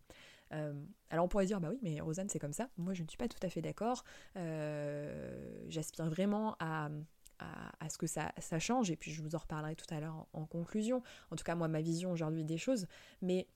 Euh, 0.53 0.73
alors 1.11 1.25
on 1.25 1.29
pourrait 1.29 1.47
dire, 1.47 1.61
bah 1.61 1.69
oui, 1.71 1.79
mais 1.83 2.01
Rosanne, 2.01 2.29
c'est 2.29 2.39
comme 2.39 2.53
ça. 2.53 2.69
Moi, 2.77 2.95
je 2.95 3.03
ne 3.03 3.09
suis 3.09 3.19
pas 3.19 3.29
tout 3.29 3.39
à 3.43 3.49
fait 3.49 3.63
d'accord. 3.63 4.05
Euh, 4.37 5.65
j'aspire 5.69 6.09
vraiment 6.09 6.57
à, 6.61 6.91
ce 7.89 7.99
que 7.99 8.07
ça, 8.07 8.33
change, 8.59 8.91
et 8.91 8.97
puis 8.97 9.13
je 9.13 9.23
vous 9.23 9.35
en 9.35 9.39
reparlerai 9.39 9.77
tout 9.77 9.93
à 9.95 10.01
l'heure 10.01 10.27
en, 10.33 10.47
conclusion. 10.47 11.03
En 11.31 11.37
tout 11.37 11.45
cas, 11.45 11.55
moi, 11.55 11.69
ma 11.69 11.81
vision 11.81 12.13
aujourd'hui 12.13 12.45
des 12.45 12.59
choses. 12.59 12.87
Mais 13.23 13.47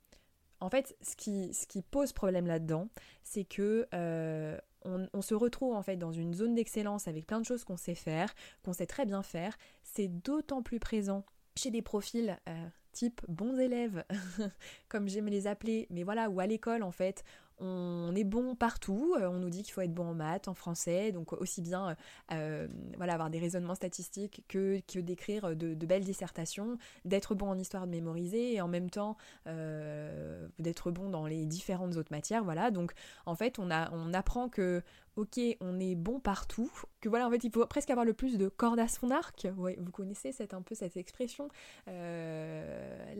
en 0.60 0.68
fait, 0.68 0.96
ce 1.00 1.16
qui, 1.16 1.52
ce 1.54 1.66
qui 1.66 1.82
pose 1.82 2.12
problème 2.12 2.46
là-dedans, 2.46 2.88
c'est 3.22 3.44
que 3.44 3.88
euh, 3.94 4.58
on, 4.84 5.22
se 5.22 5.34
retrouve 5.34 5.74
en 5.74 5.82
fait 5.82 5.96
dans 5.96 6.12
une 6.12 6.34
zone 6.34 6.54
d'excellence 6.54 7.08
avec 7.08 7.26
plein 7.26 7.40
de 7.40 7.46
choses 7.46 7.64
qu'on 7.64 7.76
sait 7.76 7.94
faire, 7.94 8.34
qu'on 8.62 8.72
sait 8.72 8.86
très 8.86 9.06
bien 9.06 9.22
faire. 9.22 9.56
C'est 9.82 10.08
d'autant 10.08 10.62
plus 10.62 10.78
présent 10.78 11.24
chez 11.56 11.70
des 11.70 11.82
profils 11.82 12.38
euh, 12.48 12.66
type 12.92 13.20
bons 13.28 13.58
élèves, 13.58 14.04
comme 14.88 15.08
j'aime 15.08 15.28
les 15.28 15.46
appeler, 15.46 15.86
mais 15.90 16.02
voilà, 16.02 16.28
ou 16.30 16.40
à 16.40 16.46
l'école 16.46 16.82
en 16.82 16.90
fait, 16.90 17.24
on 17.60 18.14
est 18.14 18.24
bon 18.24 18.54
partout, 18.54 19.14
euh, 19.18 19.28
on 19.28 19.38
nous 19.38 19.50
dit 19.50 19.62
qu'il 19.62 19.72
faut 19.72 19.80
être 19.82 19.94
bon 19.94 20.08
en 20.08 20.14
maths, 20.14 20.48
en 20.48 20.54
français, 20.54 21.12
donc 21.12 21.32
aussi 21.34 21.60
bien 21.60 21.96
euh, 22.32 22.66
voilà, 22.96 23.14
avoir 23.14 23.30
des 23.30 23.38
raisonnements 23.38 23.74
statistiques 23.74 24.42
que, 24.48 24.80
d'écrire 25.00 25.54
de, 25.54 25.74
belles 25.86 26.04
dissertations, 26.04 26.78
d'être 27.04 27.34
bon 27.34 27.48
en 27.48 27.58
histoire 27.58 27.86
de 27.86 27.90
mémoriser 27.90 28.54
et 28.54 28.60
en 28.60 28.68
même 28.68 28.90
temps 28.90 29.16
euh, 29.46 30.48
d'être 30.58 30.90
bon 30.90 31.10
dans 31.10 31.26
les 31.26 31.46
différentes 31.46 31.96
autres 31.96 32.12
matières. 32.12 32.44
Voilà, 32.44 32.70
donc 32.70 32.92
en 33.26 33.34
fait 33.34 33.58
on, 33.58 33.70
a, 33.70 33.90
on 33.92 34.14
apprend 34.14 34.48
que 34.48 34.82
ok, 35.16 35.40
on 35.60 35.78
est 35.78 35.94
bon 35.94 36.20
partout, 36.20 36.70
que 37.00 37.08
voilà, 37.08 37.26
en 37.26 37.30
fait, 37.30 37.44
il 37.44 37.50
faut 37.50 37.64
presque 37.66 37.90
avoir 37.90 38.06
le 38.06 38.14
plus 38.14 38.38
de 38.38 38.48
cordes 38.48 38.78
à 38.78 38.88
son 38.88 39.10
arc. 39.10 39.46
Vous 39.56 39.90
connaissez 39.92 40.32
cette, 40.32 40.54
un 40.54 40.62
peu 40.62 40.74
cette 40.74 40.96
expression, 40.96 41.48
euh, 41.88 42.69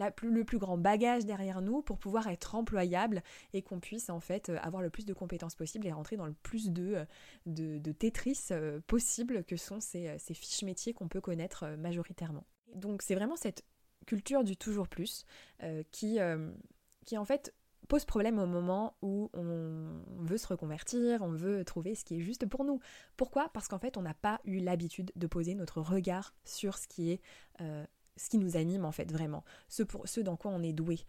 la, 0.01 0.13
le 0.23 0.45
plus 0.45 0.59
grand 0.59 0.79
bagage 0.79 1.25
derrière 1.25 1.61
nous 1.61 1.83
pour 1.83 1.99
pouvoir 1.99 2.27
être 2.29 2.55
employable 2.55 3.23
et 3.53 3.63
qu'on 3.63 3.79
puisse 3.79 4.11
en 4.11 4.21
fait 4.21 4.51
avoir 4.63 4.83
le 4.83 4.91
plus 4.91 5.07
de 5.07 5.13
compétences 5.13 5.55
possibles 5.55 5.87
et 5.87 5.93
rentrer 5.93 6.17
dans 6.17 6.27
le 6.27 6.35
plus 6.43 6.71
de, 6.71 7.07
de, 7.47 7.79
de 7.79 7.93
Tetris 7.93 8.49
euh, 8.51 8.81
possible 8.87 9.45
que 9.45 9.57
sont 9.57 9.81
ces, 9.81 10.19
ces 10.19 10.35
fiches 10.35 10.63
métiers 10.63 10.93
qu'on 10.93 11.09
peut 11.09 11.21
connaître 11.21 11.65
euh, 11.65 11.77
majoritairement. 11.77 12.45
Donc 12.75 13.03
c'est 13.03 13.15
vraiment 13.15 13.37
cette 13.37 13.65
culture 14.07 14.43
du 14.43 14.57
toujours 14.57 14.89
plus 14.89 15.25
qui, 15.93 16.19
qui 17.05 17.19
en 17.19 17.25
fait 17.25 17.55
pose 17.91 18.05
problème 18.05 18.39
au 18.39 18.47
moment 18.47 18.97
où 19.03 19.31
on 19.35 20.23
veut 20.23 20.39
se 20.39 20.47
reconvertir, 20.47 21.23
on 21.23 21.33
veut 21.33 21.65
trouver 21.65 21.97
ce 21.97 22.05
qui 22.05 22.15
est 22.17 22.21
juste 22.21 22.47
pour 22.47 22.65
nous. 22.65 22.81
Pourquoi? 23.17 23.51
Parce 23.53 23.67
qu'en 23.67 23.81
fait, 23.81 23.97
on 23.97 24.03
n'a 24.03 24.15
pas 24.15 24.41
eu 24.45 24.61
l'habitude 24.61 25.13
de 25.17 25.27
poser 25.27 25.55
notre 25.55 25.81
regard 25.81 26.35
sur 26.45 26.79
ce 26.79 26.87
qui 26.87 27.11
est 27.11 27.21
euh, 27.61 27.85
ce 28.21 28.29
qui 28.29 28.39
nous 28.39 28.57
anime 28.57 28.85
en 28.85 28.93
fait 28.93 29.11
vraiment, 29.11 29.45
ce, 29.69 29.83
pour, 29.83 30.07
ce 30.07 30.21
dans 30.21 30.37
quoi 30.37 30.51
on 30.51 30.63
est 30.63 30.73
doué 30.73 31.01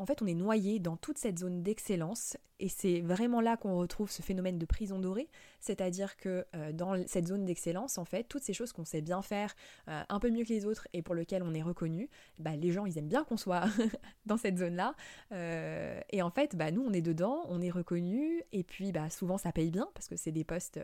en 0.00 0.06
fait, 0.06 0.22
on 0.22 0.26
est 0.26 0.34
noyé 0.34 0.78
dans 0.78 0.96
toute 0.96 1.18
cette 1.18 1.38
zone 1.38 1.62
d'excellence 1.62 2.38
et 2.58 2.70
c'est 2.70 3.02
vraiment 3.02 3.42
là 3.42 3.58
qu'on 3.58 3.76
retrouve 3.76 4.10
ce 4.10 4.22
phénomène 4.22 4.58
de 4.58 4.64
prison 4.64 4.98
dorée, 4.98 5.28
c'est-à-dire 5.60 6.16
que 6.16 6.46
euh, 6.56 6.72
dans 6.72 7.06
cette 7.06 7.28
zone 7.28 7.44
d'excellence, 7.44 7.98
en 7.98 8.06
fait, 8.06 8.24
toutes 8.24 8.42
ces 8.42 8.54
choses 8.54 8.72
qu'on 8.72 8.86
sait 8.86 9.02
bien 9.02 9.20
faire 9.20 9.54
euh, 9.88 10.02
un 10.08 10.18
peu 10.18 10.30
mieux 10.30 10.44
que 10.44 10.48
les 10.48 10.64
autres 10.64 10.88
et 10.94 11.02
pour 11.02 11.14
lesquelles 11.14 11.42
on 11.42 11.52
est 11.52 11.60
reconnu, 11.62 12.08
bah, 12.38 12.56
les 12.56 12.72
gens, 12.72 12.86
ils 12.86 12.96
aiment 12.96 13.08
bien 13.08 13.24
qu'on 13.24 13.36
soit 13.36 13.64
dans 14.24 14.38
cette 14.38 14.56
zone-là. 14.56 14.94
Euh, 15.32 16.00
et 16.08 16.22
en 16.22 16.30
fait, 16.30 16.56
bah, 16.56 16.70
nous, 16.70 16.82
on 16.82 16.94
est 16.94 17.02
dedans, 17.02 17.44
on 17.50 17.60
est 17.60 17.70
reconnu 17.70 18.42
et 18.52 18.64
puis 18.64 18.92
bah, 18.92 19.10
souvent 19.10 19.36
ça 19.36 19.52
paye 19.52 19.70
bien 19.70 19.86
parce 19.92 20.08
que 20.08 20.16
c'est 20.16 20.32
des 20.32 20.44
postes, 20.44 20.80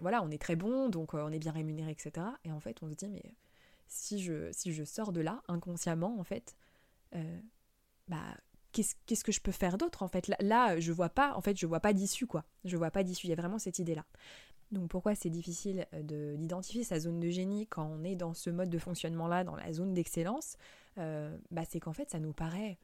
voilà, 0.00 0.20
on 0.24 0.30
est 0.30 0.42
très 0.42 0.56
bon, 0.56 0.88
donc 0.88 1.14
on 1.14 1.30
est 1.30 1.38
bien 1.38 1.52
rémunéré, 1.52 1.92
etc. 1.92 2.26
Et 2.44 2.50
en 2.50 2.58
fait, 2.58 2.76
on 2.82 2.90
se 2.90 2.94
dit, 2.96 3.08
mais 3.08 3.22
si 3.88 4.20
je, 4.20 4.84
sors 4.84 5.12
de 5.12 5.20
là 5.20 5.42
inconsciemment, 5.48 6.18
en 6.18 6.24
fait, 6.24 6.56
bah 8.08 8.36
qu'est-ce 8.72 9.24
que 9.24 9.32
je 9.32 9.40
peux 9.40 9.52
faire 9.52 9.78
d'autre 9.78 10.02
en 10.02 10.08
fait? 10.08 10.30
Là, 10.40 10.78
je 10.78 10.92
vois 10.92 11.08
pas 11.08 11.34
en 11.34 11.40
fait 11.40 11.56
je 11.58 11.66
vois 11.66 11.80
pas 11.80 11.92
d'issue 11.92 12.26
quoi. 12.26 12.44
Je 12.64 12.76
vois 12.76 12.90
pas 12.90 13.02
d'issue. 13.02 13.26
Il 13.26 13.30
y 13.30 13.32
a 13.32 13.36
vraiment 13.36 13.58
cette 13.58 13.78
idée 13.78 13.94
là 13.94 14.04
donc 14.72 14.90
pourquoi 14.90 15.14
c'est 15.14 15.30
difficile 15.30 15.86
euh, 15.94 16.36
d'identifier 16.36 16.84
sa 16.84 17.00
zone 17.00 17.20
de 17.20 17.30
génie 17.30 17.66
quand 17.66 17.84
on 17.86 18.04
est 18.04 18.16
dans 18.16 18.34
ce 18.34 18.50
mode 18.50 18.68
de 18.68 18.78
fonctionnement 18.78 19.26
là 19.26 19.44
dans 19.44 19.56
la 19.56 19.72
zone 19.72 19.94
d'excellence? 19.94 20.56
Euh, 20.98 21.36
bah 21.50 21.62
c'est 21.68 21.80
qu'en 21.80 21.92
fait 21.92 22.10
ça 22.10 22.18
nous 22.18 22.32
paraît 22.32 22.78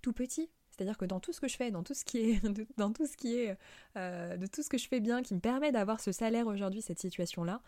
tout 0.00 0.12
petit. 0.12 0.50
C'est-à-dire 0.70 0.96
que 0.96 1.04
dans 1.04 1.18
tout 1.18 1.32
ce 1.32 1.40
que 1.40 1.48
je 1.48 1.56
fais, 1.56 1.70
dans 1.70 1.82
tout 1.82 1.94
ce 1.94 2.04
qui 2.04 2.18
est, 2.18 2.40
dans 2.78 2.92
tout 2.92 3.06
ce 3.06 3.16
qui 3.16 3.36
est, 3.36 3.58
euh, 3.96 4.36
de 4.36 4.46
tout 4.46 4.62
ce 4.62 4.68
que 4.68 4.78
je 4.78 4.86
fais 4.86 5.00
bien, 5.00 5.22
qui 5.22 5.34
me 5.34 5.40
permet 5.40 5.72
d'avoir 5.72 6.00
ce 6.00 6.12
salaire 6.12 6.46
aujourd'hui, 6.46 6.82
cette 6.82 7.00
situation-là, 7.00 7.60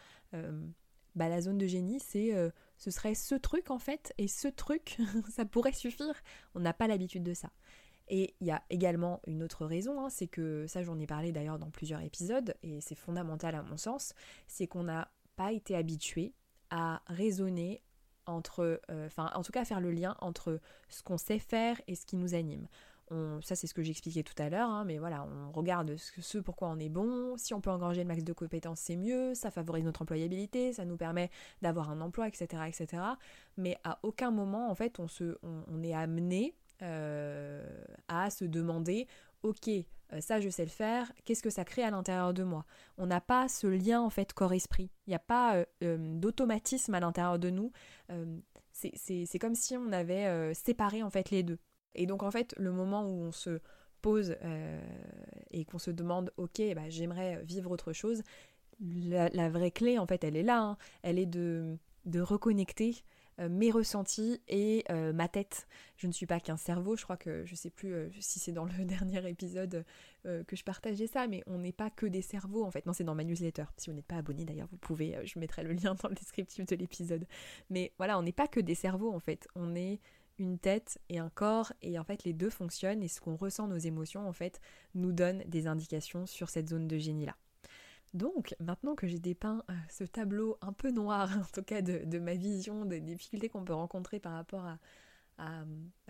bah 1.15 1.29
la 1.29 1.41
zone 1.41 1.59
de 1.59 1.67
génie, 1.67 2.01
c'est 2.01 2.33
ce 2.77 2.91
serait 2.91 3.15
ce 3.15 3.35
truc 3.35 3.71
en 3.71 3.79
fait, 3.79 4.15
et 4.19 4.27
ce 4.27 4.49
truc, 4.49 4.99
ça 5.31 5.45
pourrait 5.45 5.73
suffire. 5.73 6.15
On 6.55 6.61
n'a 6.61 6.73
pas 6.73 6.87
l'habitude 6.87 7.23
de 7.23 7.35
ça. 7.35 7.51
Et 8.09 8.35
il 8.41 8.47
y 8.49 8.51
a 8.51 8.63
également 8.71 9.21
une 9.27 9.43
autre 9.43 9.67
raison, 9.67 10.01
hein, 10.01 10.11
c'est 10.11 10.27
que 10.27 10.67
ça 10.67 10.83
j'en 10.83 10.99
ai 10.99 11.07
parlé 11.07 11.31
d'ailleurs 11.31 11.59
dans 11.59 11.71
plusieurs 11.71 12.01
épisodes, 12.01 12.55
et 12.63 12.81
c'est 12.81 12.97
fondamental 12.97 13.55
à 13.55 13.63
mon 13.63 13.77
sens, 13.77 14.15
c'est 14.49 14.67
qu'on 14.67 14.83
n'a 14.83 15.13
pas 15.37 15.53
été 15.53 15.77
habitué 15.77 16.35
à 16.71 17.03
raisonner 17.07 17.83
entre, 18.27 18.81
euh, 18.91 19.07
enfin 19.07 19.31
en 19.35 19.43
tout 19.43 19.53
cas 19.53 19.63
à 19.63 19.65
faire 19.65 19.81
le 19.81 19.91
lien 19.91 20.17
entre 20.21 20.61
ce 20.89 21.03
qu'on 21.03 21.19
sait 21.19 21.39
faire 21.39 21.81
et 21.87 21.95
ce 21.95 22.05
qui 22.05 22.17
nous 22.17 22.35
anime 22.35 22.67
ça 23.41 23.57
c'est 23.57 23.67
ce 23.67 23.75
que 23.75 23.83
j'expliquais 23.83 24.23
tout 24.23 24.41
à 24.41 24.49
l'heure, 24.49 24.71
hein, 24.71 24.85
mais 24.85 24.99
voilà, 24.99 25.27
on 25.27 25.51
regarde 25.51 25.97
ce, 25.97 26.39
pourquoi 26.39 26.69
on 26.69 26.79
est 26.79 26.89
bon, 26.89 27.37
si 27.37 27.55
on 27.55 27.61
peut 27.61 27.71
engranger 27.71 28.03
le 28.03 28.09
max 28.09 28.23
de 28.23 28.33
compétences 28.33 28.81
c'est 28.81 28.97
mieux, 28.97 29.35
ça 29.35 29.51
favorise 29.51 29.85
notre 29.85 30.03
employabilité, 30.03 30.73
ça 30.73 30.85
nous 30.85 30.97
permet 30.97 31.31
d'avoir 31.61 31.91
un 31.91 32.01
emploi, 32.01 32.29
etc., 32.29 32.63
etc. 32.69 33.03
Mais 33.57 33.77
à 33.83 33.99
aucun 34.03 34.31
moment 34.31 34.71
en 34.71 34.75
fait 34.75 35.01
on, 35.01 35.09
se, 35.09 35.37
on, 35.43 35.83
est 35.83 35.95
amené 35.95 36.55
euh, 36.83 37.65
à 38.07 38.31
se 38.31 38.45
demander, 38.45 39.09
ok, 39.43 39.69
euh, 39.69 40.21
ça 40.21 40.41
je 40.41 40.49
sais 40.49 40.65
le 40.65 40.71
faire, 40.71 41.13
qu'est-ce 41.25 41.43
que 41.43 41.51
ça 41.51 41.65
crée 41.65 41.83
à 41.83 41.91
l'intérieur 41.91 42.33
de 42.33 42.45
moi? 42.45 42.65
On 42.97 43.07
n'a 43.07 43.21
pas 43.21 43.49
ce 43.49 43.67
lien 43.67 44.01
en 44.01 44.11
fait 44.11 44.33
corps-esprit, 44.33 44.89
il 45.07 45.11
n'y 45.11 45.17
a 45.17 45.21
pas 45.21 45.65
euh, 45.83 45.97
d'automatisme 45.99 46.95
à 46.95 47.01
l'intérieur 47.01 47.41
de 47.41 47.51
nous, 47.51 47.73
c'est 48.73 49.39
comme 49.41 49.57
si 49.57 49.77
on 49.77 49.91
avait 49.91 50.55
séparé 50.55 51.03
en 51.03 51.11
fait 51.11 51.31
les 51.31 51.43
deux. 51.43 51.59
Et 51.95 52.07
donc 52.07 52.23
en 52.23 52.31
fait, 52.31 52.55
le 52.57 52.73
moment 52.73 53.05
où 53.05 53.23
on 53.23 53.33
se 53.33 53.61
pose 54.01 54.37
euh, 54.43 54.81
et 55.51 55.65
qu'on 55.65 55.79
se 55.79 55.91
demande, 55.91 56.33
ok, 56.37 56.61
bah, 56.75 56.89
j'aimerais 56.89 57.43
vivre 57.45 57.71
autre 57.71 57.93
chose, 57.93 58.23
la, 58.81 59.51
vraie 59.51 59.71
clé 59.71 59.99
en 59.99 60.07
fait, 60.07 60.25
elle 60.25 60.37
est 60.37 60.43
là, 60.43 60.61
hein. 60.63 60.79
elle 61.03 61.19
est 61.19 61.27
de, 61.27 61.77
de 62.07 62.21
reconnecter 62.21 62.97
euh, 63.39 63.49
mes 63.51 63.71
ressentis 63.71 64.41
et 64.49 64.85
euh, 64.91 65.13
ma 65.13 65.29
tête. 65.29 65.67
Je 65.97 66.07
ne 66.07 66.13
suis 66.13 66.25
pas 66.25 66.41
qu'un 66.41 66.57
cerveau, 66.57 66.97
je 66.97 67.05
crois 67.05 67.19
que 67.19 67.45
je 67.45 67.55
sais 67.55 67.69
plus 67.69 67.95
si 68.21 68.39
c'est 68.39 68.53
dans 68.53 68.65
le 68.65 68.73
dernier 68.85 69.29
épisode 69.29 69.85
que 70.25 70.55
je 70.55 70.65
partageais 70.65 71.07
ça, 71.07 71.27
mais 71.27 71.43
on 71.47 71.59
n'est 71.59 71.73
pas 71.73 71.89
que 71.89 72.05
des 72.05 72.21
cerveaux 72.21 72.65
en 72.65 72.71
fait. 72.71 72.85
Non, 72.85 72.93
c'est 72.93 73.05
dans 73.05 73.15
ma 73.15 73.25
newsletter. 73.25 73.65
Si 73.79 73.89
vous 73.89 73.97
n'êtes 73.97 74.07
pas 74.07 74.17
abonné 74.17 74.45
d'ailleurs, 74.45 74.69
vous 74.71 74.77
pouvez, 74.77 75.17
je 75.25 75.39
mettrai 75.39 75.63
le 75.63 75.73
lien 75.75 75.95
dans 75.95 76.09
le 76.09 76.15
descriptif 76.15 76.67
de 76.67 76.77
l'épisode. 76.77 77.27
Mais 77.71 77.93
voilà, 77.99 78.19
on 78.19 78.23
n'est 78.23 78.33
pas 78.33 78.49
que 78.49 78.61
des 78.61 78.75
cerveaux 78.75 79.13
en 79.13 79.21
fait. 79.21 79.49
On 79.55 79.75
est 79.75 80.01
une 80.41 80.59
tête 80.59 80.99
et 81.09 81.19
un 81.19 81.29
corps 81.29 81.73
et 81.83 81.99
en 81.99 82.05
fait 82.05 82.25
les 82.25 82.33
deux 82.33 82.51
fonctionnent 82.51 83.03
et 83.03 83.09
ce 83.09 83.21
qu'on 83.21 83.37
ressent 83.37 83.69
nos 83.69 83.77
émotions 83.77 84.27
en 84.27 84.33
fait 84.33 84.61
nous 84.95 85.13
donne 85.13 85.45
des 85.47 85.67
indications 85.67 86.27
sur 86.27 86.49
cette 86.49 86.71
zone 86.71 86.89
de 86.89 86.99
génie 86.99 87.27
là. 87.27 87.37
Donc 88.15 88.57
maintenant 88.59 88.97
que 88.97 89.07
j'ai 89.07 89.21
dépeint 89.21 89.63
euh, 89.71 89.75
ce 89.89 90.03
tableau 90.03 90.57
un 90.63 90.73
peu 90.73 90.91
noir 90.91 91.31
en 91.39 91.45
tout 91.53 91.63
cas 91.63 91.83
de, 91.83 92.19
ma 92.19 92.35
vision 92.35 92.87
des 92.87 93.01
difficultés 93.01 93.49
qu'on 93.51 93.65
peut 93.65 93.75
rencontrer 93.75 94.19
par 94.19 94.33
rapport 94.33 94.65
à, 94.65 94.79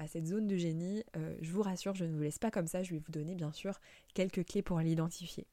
cette 0.08 0.26
zone 0.26 0.48
de 0.48 0.56
génie, 0.56 1.04
euh, 1.16 1.36
je 1.40 1.52
vous 1.52 1.62
rassure, 1.62 1.94
je 1.94 2.04
ne 2.04 2.16
vous 2.16 2.22
laisse 2.22 2.40
pas 2.40 2.50
comme 2.50 2.66
ça, 2.66 2.82
je 2.82 2.90
vais 2.90 2.98
vous 2.98 3.12
donner 3.12 3.36
bien 3.36 3.52
sûr 3.52 3.78
quelques 4.12 4.44
clés 4.44 4.62
pour 4.62 4.80
l'identifier. 4.80 5.46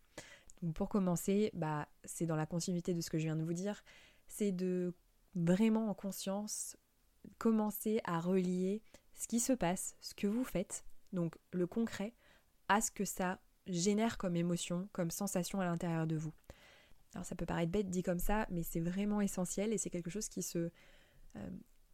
Pour 0.73 0.89
commencer, 0.89 1.51
bah, 1.53 1.87
c'est 2.03 2.25
dans 2.25 2.35
la 2.35 2.47
continuité 2.47 2.95
de 2.95 3.01
ce 3.01 3.11
que 3.11 3.19
je 3.19 3.25
viens 3.25 3.35
de 3.35 3.43
vous 3.43 3.53
dire, 3.53 3.83
c'est 4.25 4.51
de 4.51 4.95
vraiment 5.35 5.91
en 5.91 5.93
conscience 5.93 6.75
commencer 7.37 8.01
à 8.03 8.19
relier 8.19 8.81
ce 9.13 9.27
qui 9.27 9.39
se 9.39 9.53
passe, 9.53 9.95
ce 10.01 10.13
que 10.13 10.27
vous 10.27 10.43
faites, 10.43 10.85
donc 11.13 11.35
le 11.51 11.67
concret, 11.67 12.13
à 12.67 12.81
ce 12.81 12.91
que 12.91 13.05
ça 13.05 13.39
génère 13.65 14.17
comme 14.17 14.35
émotion, 14.35 14.87
comme 14.93 15.11
sensation 15.11 15.59
à 15.59 15.65
l'intérieur 15.65 16.07
de 16.07 16.15
vous. 16.15 16.33
Alors 17.13 17.25
ça 17.25 17.35
peut 17.35 17.45
paraître 17.45 17.71
bête 17.71 17.89
dit 17.89 18.03
comme 18.03 18.19
ça, 18.19 18.45
mais 18.49 18.63
c'est 18.63 18.79
vraiment 18.79 19.21
essentiel 19.21 19.73
et 19.73 19.77
c'est 19.77 19.89
quelque 19.89 20.09
chose 20.09 20.29
qui 20.29 20.43
se 20.43 20.69
euh, 21.35 21.49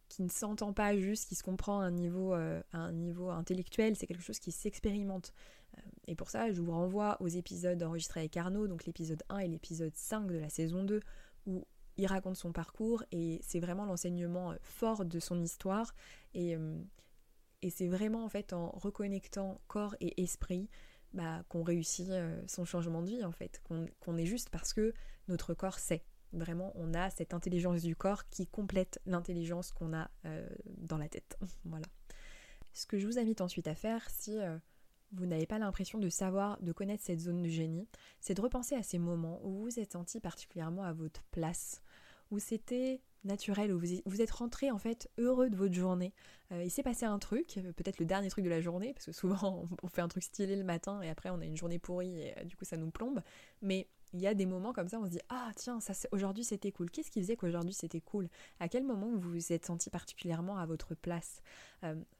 qui 0.08 0.22
ne 0.22 0.28
s'entend 0.28 0.72
pas 0.72 0.96
juste, 0.96 1.28
qui 1.28 1.34
se 1.34 1.42
comprend 1.42 1.80
à 1.80 1.84
un 1.84 1.90
niveau, 1.90 2.34
euh, 2.34 2.62
à 2.72 2.78
un 2.78 2.92
niveau 2.92 3.30
intellectuel, 3.30 3.96
c'est 3.96 4.06
quelque 4.06 4.22
chose 4.22 4.38
qui 4.38 4.52
s'expérimente. 4.52 5.32
Euh, 5.76 5.80
et 6.06 6.14
pour 6.14 6.30
ça, 6.30 6.52
je 6.52 6.60
vous 6.60 6.70
renvoie 6.70 7.16
aux 7.20 7.26
épisodes 7.26 7.82
enregistrés 7.82 8.20
avec 8.20 8.36
Arnaud, 8.36 8.68
donc 8.68 8.84
l'épisode 8.84 9.22
1 9.28 9.38
et 9.38 9.48
l'épisode 9.48 9.94
5 9.94 10.28
de 10.28 10.38
la 10.38 10.48
saison 10.48 10.84
2, 10.84 11.00
où 11.46 11.66
il 11.96 12.06
raconte 12.06 12.36
son 12.36 12.52
parcours 12.52 13.04
et 13.12 13.40
c'est 13.42 13.60
vraiment 13.60 13.84
l'enseignement 13.84 14.52
euh, 14.52 14.56
fort 14.62 15.04
de 15.04 15.20
son 15.20 15.40
histoire 15.40 15.94
euh, 16.36 16.78
et, 17.62 17.70
c'est 17.70 17.88
vraiment 17.88 18.24
en 18.24 18.28
fait 18.28 18.52
en 18.52 18.70
reconnectant 18.70 19.60
corps 19.68 19.94
et 20.00 20.22
esprit 20.22 20.68
bah, 21.12 21.44
qu'on 21.48 21.62
réussit 21.62 22.10
euh, 22.10 22.42
son 22.46 22.64
changement 22.64 23.02
de 23.02 23.08
vie 23.08 23.24
en 23.24 23.32
fait, 23.32 23.62
qu'on 23.64 24.16
est 24.16 24.26
juste 24.26 24.50
parce 24.50 24.72
que 24.72 24.92
notre 25.28 25.54
corps 25.54 25.78
sait. 25.78 26.04
Vraiment, 26.32 26.72
on 26.74 26.94
a 26.94 27.10
cette 27.10 27.32
intelligence 27.32 27.82
du 27.82 27.94
corps 27.94 28.28
qui 28.28 28.48
complète 28.48 29.00
l'intelligence 29.06 29.70
qu'on 29.70 29.94
a 29.94 30.10
dans 30.66 30.98
la 30.98 31.08
tête. 31.08 31.38
voilà. 31.64 31.86
Ce 32.72 32.86
que 32.86 32.98
je 32.98 33.06
vous 33.06 33.20
invite 33.20 33.40
ensuite 33.40 33.68
à 33.68 33.76
faire, 33.76 34.10
si 34.10 34.40
vous 35.12 35.26
n'avez 35.26 35.46
pas 35.46 35.60
l'impression 35.60 35.98
de 35.98 36.08
savoir, 36.08 36.60
de 36.60 36.72
connaître 36.72 37.04
cette 37.04 37.20
zone 37.20 37.42
de 37.42 37.48
génie, 37.48 37.88
c'est 38.20 38.34
de 38.34 38.40
repenser 38.40 38.74
à 38.74 38.82
ces 38.82 38.98
moments 38.98 39.40
où 39.44 39.50
vous 39.50 39.62
vous 39.62 39.78
êtes 39.78 39.92
senti 39.92 40.18
particulièrement 40.18 40.82
à 40.82 40.92
votre 40.92 41.22
place 41.30 41.83
où 42.30 42.38
c'était 42.38 43.00
naturel, 43.24 43.72
où 43.72 43.78
vous, 43.78 44.20
êtes 44.20 44.30
rentré 44.30 44.70
en 44.70 44.78
fait 44.78 45.10
heureux 45.18 45.50
de 45.50 45.56
votre 45.56 45.74
journée. 45.74 46.12
Euh, 46.52 46.62
il 46.62 46.70
s'est 46.70 46.82
passé 46.82 47.06
un 47.06 47.18
truc, 47.18 47.58
euh, 47.58 47.72
peut-être 47.72 47.98
le 47.98 48.04
dernier 48.04 48.28
truc 48.28 48.44
de 48.44 48.50
la 48.50 48.60
journée, 48.60 48.92
parce 48.92 49.06
que 49.06 49.12
souvent 49.12 49.64
on 49.82 49.88
fait 49.88 50.02
un 50.02 50.08
truc 50.08 50.22
stylé 50.22 50.56
le 50.56 50.64
matin 50.64 51.00
et 51.02 51.08
après 51.08 51.30
on 51.30 51.40
a 51.40 51.44
une 51.44 51.56
journée 51.56 51.78
pourrie 51.78 52.20
et 52.20 52.38
euh, 52.38 52.44
du 52.44 52.56
coup 52.56 52.64
ça 52.64 52.76
nous 52.76 52.90
plombe. 52.90 53.22
Mais 53.62 53.88
il 54.12 54.20
y 54.20 54.26
a 54.26 54.34
des 54.34 54.46
moments 54.46 54.72
comme 54.72 54.88
ça, 54.88 54.98
on 55.00 55.06
se 55.06 55.10
dit 55.10 55.20
ah 55.28 55.50
tiens 55.56 55.78
aujourd'hui 56.12 56.44
c'était 56.44 56.70
cool. 56.70 56.90
Qu'est-ce 56.90 57.10
qui 57.10 57.20
faisait 57.20 57.36
qu'aujourd'hui 57.36 57.74
c'était 57.74 58.00
cool? 58.00 58.28
À 58.60 58.68
quel 58.68 58.84
moment 58.84 59.10
vous 59.16 59.30
vous 59.30 59.52
êtes 59.52 59.66
senti 59.66 59.90
particulièrement 59.90 60.58
à 60.58 60.66
votre 60.66 60.94
place? 60.94 61.42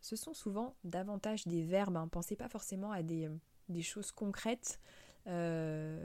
Ce 0.00 0.16
sont 0.16 0.34
souvent 0.34 0.74
davantage 0.82 1.46
des 1.46 1.62
verbes. 1.62 1.96
Hein. 1.96 2.08
Pensez 2.08 2.34
pas 2.34 2.48
forcément 2.48 2.90
à 2.90 3.02
des, 3.02 3.30
des 3.68 3.82
choses 3.82 4.10
concrètes. 4.10 4.80
Euh, 5.26 5.96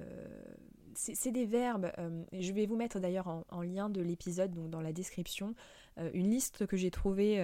c'est 0.96 1.32
des 1.32 1.46
verbes, 1.46 1.92
euh, 1.98 2.24
je 2.34 2.52
vais 2.52 2.66
vous 2.66 2.76
mettre 2.76 3.00
d'ailleurs 3.00 3.46
en, 3.50 3.62
lien 3.62 3.90
de 3.90 4.02
l'épisode, 4.02 4.52
donc 4.54 4.70
dans 4.70 4.82
la 4.82 4.92
description, 4.92 5.56
euh, 5.98 6.10
une 6.14 6.30
liste 6.30 6.66
que 6.68 6.76
j'ai 6.76 6.92
trouvée 6.92 7.42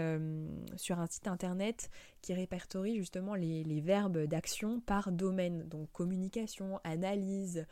sur 0.76 1.00
un 1.00 1.08
site 1.08 1.28
internet 1.28 1.90
qui 2.22 2.34
répertorie 2.34 2.98
justement 2.98 3.34
les, 3.34 3.64
les 3.64 3.80
verbes 3.80 4.26
d'action 4.26 4.82
par 4.82 5.10
domaine, 5.12 5.64
donc 5.70 5.90
communication, 5.94 6.82
analyse, 6.84 7.66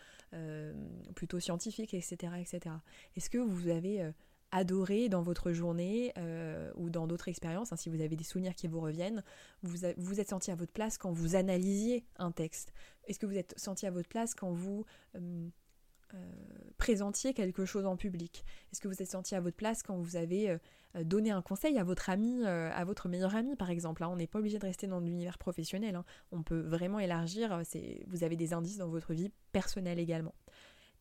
plutôt 1.15 1.39
scientifique, 1.39 1.93
etc. 1.93 2.33
etc. 2.39 2.75
Est-ce 3.17 3.29
que 3.29 3.39
vous 3.39 3.67
avez 3.67 4.09
adoré 4.53 5.09
dans 5.09 5.23
votre 5.23 5.51
journée 5.51 6.13
euh, 6.17 6.71
ou 6.75 6.91
dans 6.91 7.07
d'autres 7.07 7.27
expériences, 7.27 7.73
hein, 7.73 7.75
si 7.75 7.89
vous 7.89 8.01
avez 8.01 8.15
des 8.15 8.23
souvenirs 8.23 8.53
qui 8.53 8.67
vous 8.67 8.79
reviennent, 8.79 9.23
vous 9.63 9.77
vous 9.97 10.19
êtes 10.19 10.29
senti 10.29 10.51
à 10.51 10.55
votre 10.55 10.71
place 10.71 10.99
quand 10.99 11.11
vous 11.11 11.35
analysiez 11.35 12.05
un 12.17 12.31
texte 12.31 12.71
Est-ce 13.05 13.17
que 13.17 13.25
vous 13.25 13.37
êtes 13.37 13.55
senti 13.57 13.87
à 13.87 13.91
votre 13.91 14.07
place 14.07 14.35
quand 14.35 14.51
vous 14.51 14.85
euh, 15.15 15.49
euh, 16.13 16.17
présentiez 16.77 17.33
quelque 17.33 17.65
chose 17.65 17.87
en 17.87 17.97
public? 17.97 18.45
Est-ce 18.71 18.79
que 18.79 18.87
vous 18.87 19.01
êtes 19.01 19.09
senti 19.09 19.33
à 19.33 19.41
votre 19.41 19.57
place 19.57 19.81
quand 19.81 19.97
vous 19.97 20.15
avez 20.15 20.55
donné 21.01 21.31
un 21.31 21.41
conseil 21.41 21.79
à 21.79 21.83
votre 21.83 22.11
ami, 22.11 22.45
à 22.45 22.85
votre 22.85 23.09
meilleur 23.09 23.35
ami 23.35 23.55
par 23.55 23.71
exemple 23.71 24.03
hein? 24.03 24.09
On 24.11 24.17
n'est 24.17 24.27
pas 24.27 24.37
obligé 24.37 24.59
de 24.59 24.65
rester 24.67 24.85
dans 24.85 24.99
l'univers 24.99 25.39
professionnel, 25.39 25.95
hein. 25.95 26.05
on 26.31 26.43
peut 26.43 26.61
vraiment 26.61 26.99
élargir, 26.99 27.59
vous 28.05 28.23
avez 28.23 28.35
des 28.35 28.53
indices 28.53 28.77
dans 28.77 28.89
votre 28.89 29.13
vie 29.15 29.31
personnelle 29.51 29.97
également. 29.97 30.35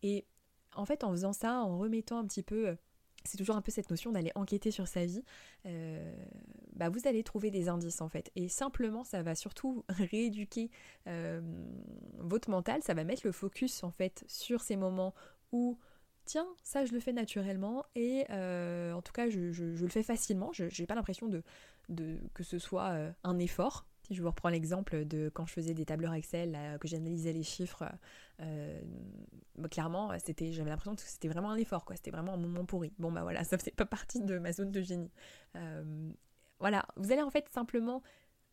Et 0.03 0.25
en 0.75 0.87
fait 0.87 1.05
en 1.05 1.11
faisant 1.11 1.35
ça, 1.35 1.61
en 1.61 1.77
remettant 1.77 2.19
un 2.19 2.27
petit 2.27 2.43
peu 2.43 2.79
c'est 3.25 3.39
toujours 3.39 3.57
un 3.57 3.63
peu 3.63 3.71
cette 3.71 3.91
notion 3.91 4.13
d'aller 4.13 4.33
enquêter 4.35 4.71
sur 4.71 4.89
sa 4.89 5.05
vie, 5.05 5.25
euh, 5.67 6.15
bah 6.75 6.89
vous 6.89 7.07
allez 7.07 7.23
trouver 7.23 7.51
des 7.51 7.69
indices 7.69 8.01
en 8.01 8.09
fait. 8.09 8.31
Et 8.37 8.49
simplement, 8.49 9.05
ça 9.05 9.23
va 9.23 9.35
surtout 9.35 9.85
rééduquer 9.89 10.71
euh, 11.07 11.41
votre 12.19 12.51
mental, 12.51 12.83
ça 12.83 12.95
va 12.95 13.05
mettre 13.05 13.23
le 13.25 13.33
focus 13.33 13.85
en 13.85 13.91
fait 13.91 14.25
sur 14.27 14.61
ces 14.61 14.77
moments 14.77 15.15
où, 15.53 15.79
tiens, 16.25 16.47
ça 16.63 16.85
je 16.85 16.93
le 16.93 17.01
fais 17.01 17.13
naturellement 17.13 17.85
et 17.95 18.25
euh, 18.31 18.93
en 18.93 19.03
tout 19.03 19.13
cas 19.13 19.29
je, 19.29 19.41
le 19.41 19.89
fais 19.89 20.03
facilement, 20.03 20.53
je 20.53 20.65
n'ai 20.65 20.87
pas 20.87 20.95
l'impression 20.95 21.29
de, 21.29 21.43
de, 21.89 22.19
que 22.35 22.43
ce 22.43 22.59
soit 22.59 22.95
un 23.25 23.39
effort, 23.39 23.87
si 24.03 24.15
je 24.15 24.23
vous 24.23 24.29
reprends 24.29 24.49
l'exemple 24.49 25.05
de 25.05 25.31
quand 25.33 25.47
je 25.47 25.53
faisais 25.53 25.75
des 25.75 25.85
tableurs 25.85 26.15
Excel, 26.15 26.59
que 26.81 26.89
j'analysais 26.89 27.33
les 27.33 27.43
chiffres, 27.43 27.85
euh, 28.41 28.81
clairement, 29.71 30.11
c'était, 30.19 30.53
j'avais 30.53 30.71
l'impression 30.71 30.95
que 30.95 31.03
c'était 31.03 31.29
vraiment 31.29 31.51
un 31.51 31.57
effort. 31.57 31.85
C'était 31.95 32.11
vraiment 32.11 32.35
un 32.35 32.39
moment 32.39 32.65
pourri. 32.65 32.93
Bon, 32.99 33.13
bah 33.13 33.23
voilà, 33.23 33.45
ça 33.45 33.59
faisait 33.59 33.71
pas 33.71 33.87
partie 33.87 34.21
de 34.21 34.39
ma 34.39 34.53
zone 34.53 34.71
de 34.71 34.81
génie. 34.81 35.11
Euh, 35.57 36.11
voilà, 36.59 36.87
vous 36.97 37.13
allez 37.13 37.23
en 37.23 37.31
fait 37.31 37.49
simplement 37.49 38.03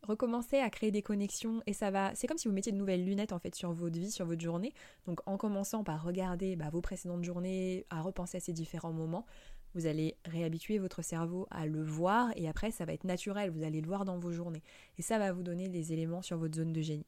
recommencer 0.04 0.58
à 0.58 0.70
créer 0.70 0.92
des 0.92 1.02
connexions 1.02 1.62
et 1.66 1.74
ça 1.74 1.92
va. 1.92 2.14
C'est 2.16 2.28
comme 2.28 2.38
si 2.38 2.48
vous 2.48 2.54
mettiez 2.54 2.72
de 2.72 2.78
nouvelles 2.78 3.04
lunettes 3.04 3.34
en 3.34 3.40
fait 3.40 3.54
sur 3.54 3.74
votre 3.74 4.00
vie, 4.00 4.12
sur 4.12 4.26
votre 4.26 4.42
journée. 4.42 4.74
Donc 5.06 5.20
en 5.26 5.38
commençant 5.38 5.84
par 5.84 6.04
regarder 6.04 6.56
bah, 6.56 6.70
vos 6.72 6.82
précédentes 6.82 7.24
journées, 7.24 7.86
à 7.90 8.02
repenser 8.02 8.38
à 8.38 8.40
ces 8.40 8.54
différents 8.54 8.94
moments, 8.94 9.26
vous 9.76 9.86
allez 9.86 10.16
réhabituer 10.26 10.80
votre 10.80 11.02
cerveau 11.02 11.48
à 11.52 11.66
le 11.66 11.84
voir 11.84 12.32
et 12.36 12.48
après 12.48 12.72
ça 12.72 12.86
va 12.86 12.94
être 12.94 13.04
naturel, 13.04 13.50
vous 13.52 13.64
allez 13.64 13.82
le 13.82 13.88
voir 13.88 14.06
dans 14.06 14.18
vos 14.18 14.32
journées. 14.32 14.64
Et 14.98 15.02
ça 15.02 15.20
va 15.20 15.32
vous 15.32 15.44
donner 15.44 15.70
des 15.70 15.94
éléments 15.94 16.22
sur 16.22 16.38
votre 16.38 16.56
zone 16.56 16.74
de 16.74 16.82
génie. 16.82 17.06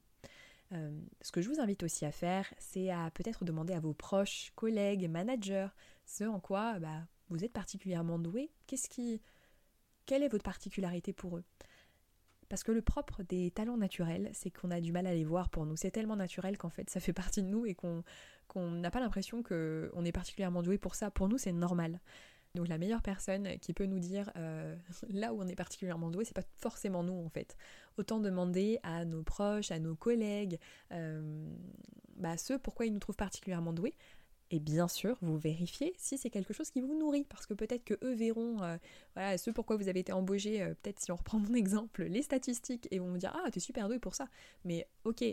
Euh, 0.72 0.90
ce 1.20 1.32
que 1.32 1.42
je 1.42 1.48
vous 1.48 1.60
invite 1.60 1.82
aussi 1.82 2.04
à 2.04 2.12
faire, 2.12 2.52
c'est 2.58 2.90
à 2.90 3.10
peut-être 3.10 3.44
demander 3.44 3.74
à 3.74 3.80
vos 3.80 3.92
proches, 3.92 4.52
collègues, 4.54 5.08
managers, 5.08 5.68
ce 6.06 6.24
en 6.24 6.40
quoi 6.40 6.78
bah, 6.78 7.06
vous 7.28 7.44
êtes 7.44 7.52
particulièrement 7.52 8.18
doué. 8.18 8.50
Qu'est-ce 8.66 8.88
qui, 8.88 9.20
quelle 10.06 10.22
est 10.22 10.28
votre 10.28 10.44
particularité 10.44 11.12
pour 11.12 11.36
eux? 11.36 11.44
Parce 12.48 12.64
que 12.64 12.72
le 12.72 12.82
propre 12.82 13.22
des 13.22 13.50
talents 13.50 13.78
naturels, 13.78 14.30
c'est 14.34 14.50
qu'on 14.50 14.70
a 14.70 14.80
du 14.80 14.92
mal 14.92 15.06
à 15.06 15.14
les 15.14 15.24
voir 15.24 15.48
pour 15.48 15.64
nous. 15.64 15.76
C'est 15.76 15.90
tellement 15.90 16.16
naturel 16.16 16.58
qu'en 16.58 16.68
fait, 16.68 16.90
ça 16.90 17.00
fait 17.00 17.14
partie 17.14 17.42
de 17.42 17.48
nous 17.48 17.64
et 17.64 17.74
qu'on 17.74 18.04
n'a 18.56 18.90
pas 18.90 19.00
l'impression 19.00 19.42
qu'on 19.42 20.04
est 20.04 20.12
particulièrement 20.12 20.62
doué 20.62 20.76
pour 20.76 20.94
ça. 20.94 21.10
Pour 21.10 21.28
nous, 21.28 21.38
c'est 21.38 21.52
normal. 21.52 21.98
Donc 22.54 22.68
la 22.68 22.76
meilleure 22.76 23.02
personne 23.02 23.58
qui 23.60 23.72
peut 23.72 23.86
nous 23.86 23.98
dire 23.98 24.30
euh, 24.36 24.76
là 25.10 25.32
où 25.32 25.40
on 25.40 25.48
est 25.48 25.56
particulièrement 25.56 26.10
doué, 26.10 26.24
c'est 26.24 26.34
pas 26.36 26.44
forcément 26.58 27.02
nous 27.02 27.24
en 27.24 27.28
fait. 27.28 27.56
Autant 27.96 28.20
demander 28.20 28.78
à 28.82 29.04
nos 29.04 29.22
proches, 29.22 29.70
à 29.70 29.78
nos 29.78 29.94
collègues, 29.94 30.58
euh, 30.92 31.48
bah, 32.16 32.36
ceux 32.36 32.58
pourquoi 32.58 32.86
ils 32.86 32.92
nous 32.92 32.98
trouvent 32.98 33.16
particulièrement 33.16 33.72
doués. 33.72 33.94
Et 34.50 34.60
bien 34.60 34.86
sûr, 34.86 35.16
vous 35.22 35.38
vérifiez 35.38 35.94
si 35.96 36.18
c'est 36.18 36.28
quelque 36.28 36.52
chose 36.52 36.70
qui 36.70 36.82
vous 36.82 36.94
nourrit, 36.98 37.24
parce 37.24 37.46
que 37.46 37.54
peut-être 37.54 37.84
que 37.84 37.94
eux 38.04 38.12
verront, 38.12 38.58
euh, 38.62 39.38
ce 39.38 39.50
pourquoi 39.50 39.76
vous 39.76 39.88
avez 39.88 40.00
été 40.00 40.12
embauché, 40.12 40.58
peut-être 40.82 41.00
si 41.00 41.10
on 41.10 41.16
reprend 41.16 41.38
mon 41.38 41.54
exemple, 41.54 42.02
les 42.02 42.20
statistiques, 42.20 42.86
et 42.90 42.98
vont 42.98 43.08
vous 43.08 43.16
dire 43.16 43.34
ah 43.34 43.50
t'es 43.50 43.60
super 43.60 43.88
doué 43.88 43.98
pour 43.98 44.14
ça. 44.14 44.28
Mais 44.66 44.86
ok, 45.04 45.24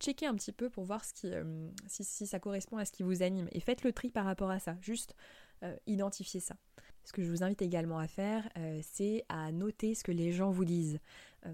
checkez 0.00 0.26
un 0.26 0.34
petit 0.34 0.50
peu 0.50 0.68
pour 0.68 0.82
voir 0.82 1.04
ce 1.04 1.44
si, 1.86 2.26
ça 2.26 2.40
correspond 2.40 2.76
à 2.76 2.84
ce 2.84 2.90
qui 2.90 3.04
vous 3.04 3.22
anime, 3.22 3.48
et 3.52 3.60
faites 3.60 3.84
le 3.84 3.92
tri 3.92 4.10
par 4.10 4.24
rapport 4.24 4.50
à 4.50 4.58
ça. 4.58 4.76
Juste 4.80 5.14
euh, 5.62 5.76
identifier 5.86 6.40
ça. 6.40 6.56
Ce 7.04 7.12
que 7.12 7.22
je 7.22 7.30
vous 7.30 7.42
invite 7.42 7.60
également 7.60 7.98
à 7.98 8.06
faire, 8.06 8.48
euh, 8.56 8.80
c'est 8.82 9.26
à 9.28 9.52
noter 9.52 9.94
ce 9.94 10.02
que 10.02 10.12
les 10.12 10.32
gens 10.32 10.50
vous 10.50 10.64
disent. 10.64 10.98
Euh, 11.44 11.52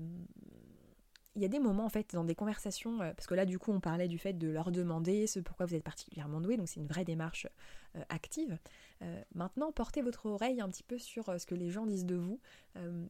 il 1.34 1.42
y 1.42 1.44
a 1.44 1.48
des 1.48 1.58
moments 1.58 1.84
en 1.84 1.88
fait 1.88 2.14
dans 2.14 2.22
des 2.22 2.36
conversations, 2.36 2.98
parce 2.98 3.26
que 3.26 3.34
là 3.34 3.44
du 3.44 3.58
coup 3.58 3.70
on 3.70 3.80
parlait 3.80 4.08
du 4.08 4.16
fait 4.16 4.32
de 4.32 4.48
leur 4.48 4.70
demander 4.70 5.26
ce 5.26 5.38
pourquoi 5.38 5.66
vous 5.66 5.75
êtes 5.75 5.82
particulièrement 5.82 6.40
doué, 6.40 6.56
donc 6.56 6.66
c'est 6.66 6.80
une 6.80 6.86
vraie 6.86 7.04
démarche 7.04 7.46
active. 8.08 8.58
maintenant 9.34 9.70
portez 9.70 10.00
votre 10.00 10.25
oreille 10.25 10.62
un 10.62 10.68
petit 10.70 10.82
peu 10.82 10.96
sur 10.96 11.38
ce 11.38 11.44
que 11.44 11.54
les 11.54 11.70
gens 11.70 11.84
disent 11.84 12.06
de 12.06 12.14
vous 12.14 12.40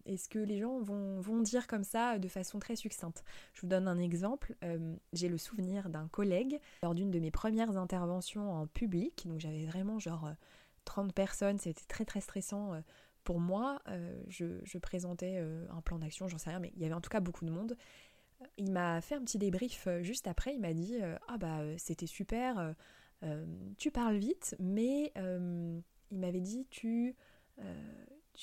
et 0.06 0.16
ce 0.16 0.28
que 0.28 0.40
les 0.40 0.58
gens 0.58 0.80
vont, 0.80 1.20
vont, 1.20 1.40
dire 1.40 1.68
comme 1.68 1.84
ça 1.84 2.18
de 2.18 2.26
façon 2.26 2.58
très 2.58 2.74
succincte. 2.74 3.22
Je 3.54 3.60
vous 3.60 3.68
donne 3.68 3.86
un 3.86 4.00
exemple, 4.00 4.56
j'ai 5.12 5.28
le 5.28 5.38
souvenir 5.38 5.88
d'un 5.88 6.08
collègue 6.08 6.58
lors 6.82 6.96
d'une 6.96 7.12
de 7.12 7.20
mes 7.20 7.30
premières 7.30 7.76
interventions 7.76 8.52
en 8.52 8.66
public, 8.66 9.22
donc 9.28 9.38
j'avais 9.38 9.66
vraiment 9.66 10.00
genre 10.00 10.32
30 10.86 11.12
personnes, 11.12 11.58
c'était 11.58 11.84
très 11.86 12.06
très 12.06 12.22
stressant 12.22 12.72
euh, 12.72 12.80
pour 13.24 13.40
moi. 13.40 13.82
Euh, 13.88 14.22
je, 14.28 14.78
présentais 14.78 15.36
euh, 15.36 15.66
un 15.70 15.82
plan 15.82 15.98
d'action, 15.98 16.28
j'en 16.28 16.38
sais 16.38 16.50
rien, 16.50 16.60
mais 16.60 16.72
il 16.74 16.80
y 16.80 16.86
avait 16.86 16.94
en 16.94 17.02
tout 17.02 17.10
cas 17.10 17.20
beaucoup 17.20 17.44
de 17.44 17.50
monde. 17.50 17.76
Il 18.56 18.72
m'a 18.72 19.00
fait 19.00 19.14
un 19.14 19.22
petit 19.22 19.38
débrief 19.38 19.88
juste 20.02 20.26
après, 20.26 20.54
il 20.54 20.60
m'a 20.60 20.74
dit 20.74 20.98
Ah 21.26 21.38
bah 21.38 21.60
c'était 21.78 22.06
super, 22.06 22.74
tu 23.78 23.90
parles 23.90 24.18
vite, 24.18 24.54
mais 24.58 25.10
il 25.16 26.18
m'avait 26.18 26.42
dit 26.42 26.66
tu, 26.68 27.16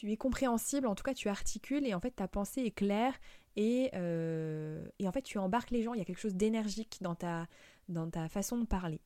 es 0.02 0.18
compréhensible, 0.18 0.88
en 0.88 0.96
tout 0.96 1.04
cas 1.04 1.14
tu 1.14 1.30
articules 1.30 1.86
et 1.86 1.94
en 1.94 2.00
fait 2.00 2.10
ta 2.10 2.28
pensée 2.28 2.62
est 2.62 2.72
claire 2.72 3.14
et, 3.56 3.92
en 3.94 5.12
fait 5.12 5.22
tu 5.22 5.38
embarques 5.38 5.70
les 5.70 5.84
gens, 5.84 5.94
il 5.94 6.00
y 6.00 6.02
a 6.02 6.06
quelque 6.06 6.18
chose 6.18 6.34
d'énergique 6.34 6.98
dans 7.00 7.14
ta 7.14 8.30
façon 8.30 8.58
de 8.58 8.66
parler. 8.66 9.00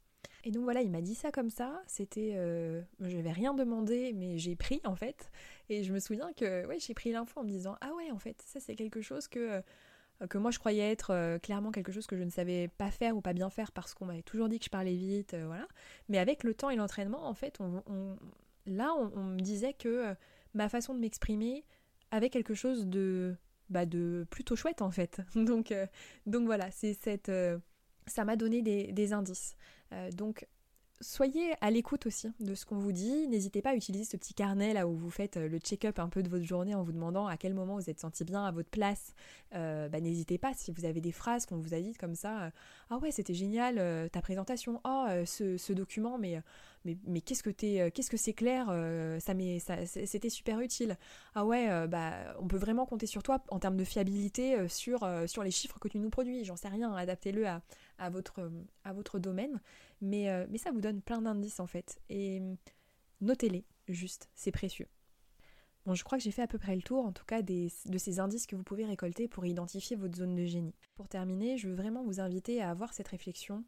Et 0.48 0.52
donc 0.52 0.64
voilà, 0.64 0.82
il 0.82 0.90
m'a 0.90 1.02
dit 1.02 1.14
ça 1.14 1.30
comme 1.30 1.50
ça. 1.50 1.82
C'était, 1.88 2.34
euh, 2.36 2.82
je 3.02 3.18
n'avais 3.18 3.34
rien 3.34 3.54
demandé, 3.54 4.14
mais 4.14 4.38
j'ai 4.38 4.56
pris 4.56 4.80
en 4.86 4.96
fait. 4.96 5.30
Et 5.68 5.84
je 5.84 5.92
me 5.92 6.00
souviens 6.00 6.32
que, 6.34 6.66
ouais, 6.68 6.80
j'ai 6.80 6.94
pris 6.94 7.12
l'info 7.12 7.42
en 7.42 7.44
me 7.44 7.50
disant, 7.50 7.76
ah 7.82 7.94
ouais, 7.96 8.12
en 8.12 8.18
fait, 8.18 8.42
ça 8.46 8.62
c'est 8.62 8.76
quelque 8.76 9.02
chose 9.02 9.28
que 9.28 9.40
euh, 9.40 9.62
que 10.30 10.38
moi 10.38 10.50
je 10.50 10.58
croyais 10.58 10.90
être 10.90 11.12
euh, 11.12 11.38
clairement 11.38 11.72
quelque 11.72 11.92
chose 11.92 12.08
que 12.08 12.16
je 12.16 12.24
ne 12.24 12.30
savais 12.30 12.70
pas 12.70 12.90
faire 12.90 13.16
ou 13.18 13.22
pas 13.22 13.34
bien 13.34 13.50
faire 13.50 13.72
parce 13.72 13.94
qu'on 13.94 14.06
m'avait 14.06 14.24
toujours 14.24 14.50
dit 14.50 14.58
que 14.58 14.66
je 14.66 14.70
parlais 14.70 14.96
vite, 14.96 15.36
voilà. 15.46 15.68
Mais 16.08 16.18
avec 16.18 16.44
le 16.46 16.54
temps 16.54 16.70
et 16.70 16.78
l'entraînement, 16.78 17.28
en 17.28 17.34
fait, 17.34 17.60
on, 17.60 17.84
là, 18.66 18.94
on, 18.96 19.24
me 19.24 19.40
disait 19.40 19.74
que 19.74 20.16
ma 20.54 20.70
façon 20.70 20.94
de 20.94 21.00
m'exprimer 21.00 21.66
avait 22.10 22.30
quelque 22.30 22.54
chose 22.54 22.88
de, 22.88 23.36
bah, 23.70 23.86
de 23.86 24.26
plutôt 24.30 24.56
chouette 24.56 24.82
en 24.82 24.92
fait. 24.92 25.22
donc, 25.36 25.74
donc 26.26 26.46
voilà, 26.46 26.72
c'est 26.72 26.94
cette, 26.94 27.30
ça 28.08 28.26
m'a 28.26 28.36
donné 28.36 28.62
des 28.62 29.14
indices. 29.14 29.56
Euh, 29.94 30.12
donc 30.12 30.46
soyez 31.02 31.54
à 31.62 31.70
l'écoute 31.72 32.06
aussi 32.06 32.32
de 32.40 32.56
ce 32.56 32.66
qu'on 32.66 32.78
vous 32.78 32.92
dit. 32.92 33.28
N'hésitez 33.28 33.62
pas 33.62 33.72
à 33.72 33.76
utiliser 33.76 34.06
ce 34.06 34.18
petit 34.18 34.34
carnet 34.34 34.74
là 34.74 34.88
où 34.88 34.96
vous 34.96 35.10
faites 35.10 35.38
euh, 35.38 35.48
le 35.48 35.60
check-up 35.60 36.00
un 36.00 36.10
peu 36.10 36.24
de 36.24 36.30
votre 36.30 36.46
journée 36.46 36.76
en 36.76 36.84
vous 36.84 36.92
demandant 36.92 37.28
à 37.28 37.38
quel 37.38 37.54
moment 37.54 37.76
vous 37.76 37.90
êtes 37.90 38.00
senti 38.00 38.24
bien 38.24 38.44
à 38.44 38.52
votre 38.52 38.70
place. 38.70 39.14
Euh, 39.56 39.90
bah, 39.90 40.00
n'hésitez 40.00 40.38
pas 40.38 40.54
si 40.56 40.72
vous 40.72 40.86
avez 40.86 41.02
des 41.02 41.12
phrases 41.12 41.46
qu'on 41.46 41.58
vous 41.58 41.74
a 41.74 41.80
dites 41.80 41.98
comme 41.98 42.16
ça. 42.16 42.52
ah 42.90 42.98
ouais, 42.98 43.12
c'était 43.12 43.34
génial 43.34 44.10
ta 44.10 44.22
présentation. 44.22 44.82
Oh, 44.86 45.06
ce, 45.26 45.74
document, 45.74 46.18
mais 46.18 46.42
mais, 46.86 47.22
qu'est-ce 47.22 47.44
que 47.44 47.50
t'es, 47.50 47.92
qu'est-ce 47.92 48.10
que 48.10 48.18
c'est 48.18 48.34
clair. 48.34 48.68
ça, 49.20 49.34
c'était 49.86 50.30
super 50.30 50.60
utile. 50.62 50.98
Ah 51.36 51.46
ouais, 51.46 51.88
bah 51.88 52.14
on 52.40 52.48
peut 52.48 52.58
vraiment 52.58 52.86
compter 52.86 53.08
sur 53.08 53.24
toi 53.24 53.44
en 53.50 53.60
termes 53.60 53.78
de 53.78 53.84
fiabilité 53.84 54.68
sur 54.70 55.06
les 55.44 55.52
chiffres 55.52 55.80
que 55.80 55.88
tu 55.88 56.00
nous 56.00 56.10
produis. 56.10 56.46
J'en 56.46 56.56
sais 56.56 56.70
rien. 56.70 56.94
Adaptez-le 56.94 57.46
à 57.46 58.10
votre 58.10 59.20
domaine. 59.20 59.60
Mais, 60.02 60.30
euh, 60.30 60.46
mais 60.50 60.58
ça 60.58 60.72
vous 60.72 60.82
donne 60.82 61.02
plein 61.02 61.22
d'indices 61.22 61.60
en 61.60 61.68
fait. 61.68 62.00
Et 62.10 62.42
notez-les, 63.22 63.66
juste, 63.88 64.30
c'est 64.36 64.52
précieux. 64.52 64.88
Bon, 65.86 65.96
je 65.96 66.04
crois 66.04 66.18
que 66.18 66.24
j'ai 66.24 66.32
fait 66.32 66.42
à 66.42 66.48
peu 66.48 66.58
près 66.58 66.76
le 66.76 66.82
tour, 66.82 67.06
en 67.06 67.14
tout 67.14 67.24
cas, 67.24 67.42
de 67.42 67.70
ces 67.98 68.20
indices 68.20 68.46
que 68.46 68.58
vous 68.58 68.64
pouvez 68.64 68.86
récolter 68.86 69.30
pour 69.30 69.46
identifier 69.46 69.96
votre 69.96 70.18
zone 70.18 70.36
de 70.36 70.44
génie. 70.44 70.76
Pour 70.96 71.08
terminer, 71.08 71.58
je 71.58 71.70
veux 71.70 71.76
vraiment 71.76 72.04
vous 72.04 72.20
inviter 72.20 72.62
à 72.62 72.70
avoir 72.70 72.94
cette 72.94 73.08
réflexion 73.08 73.64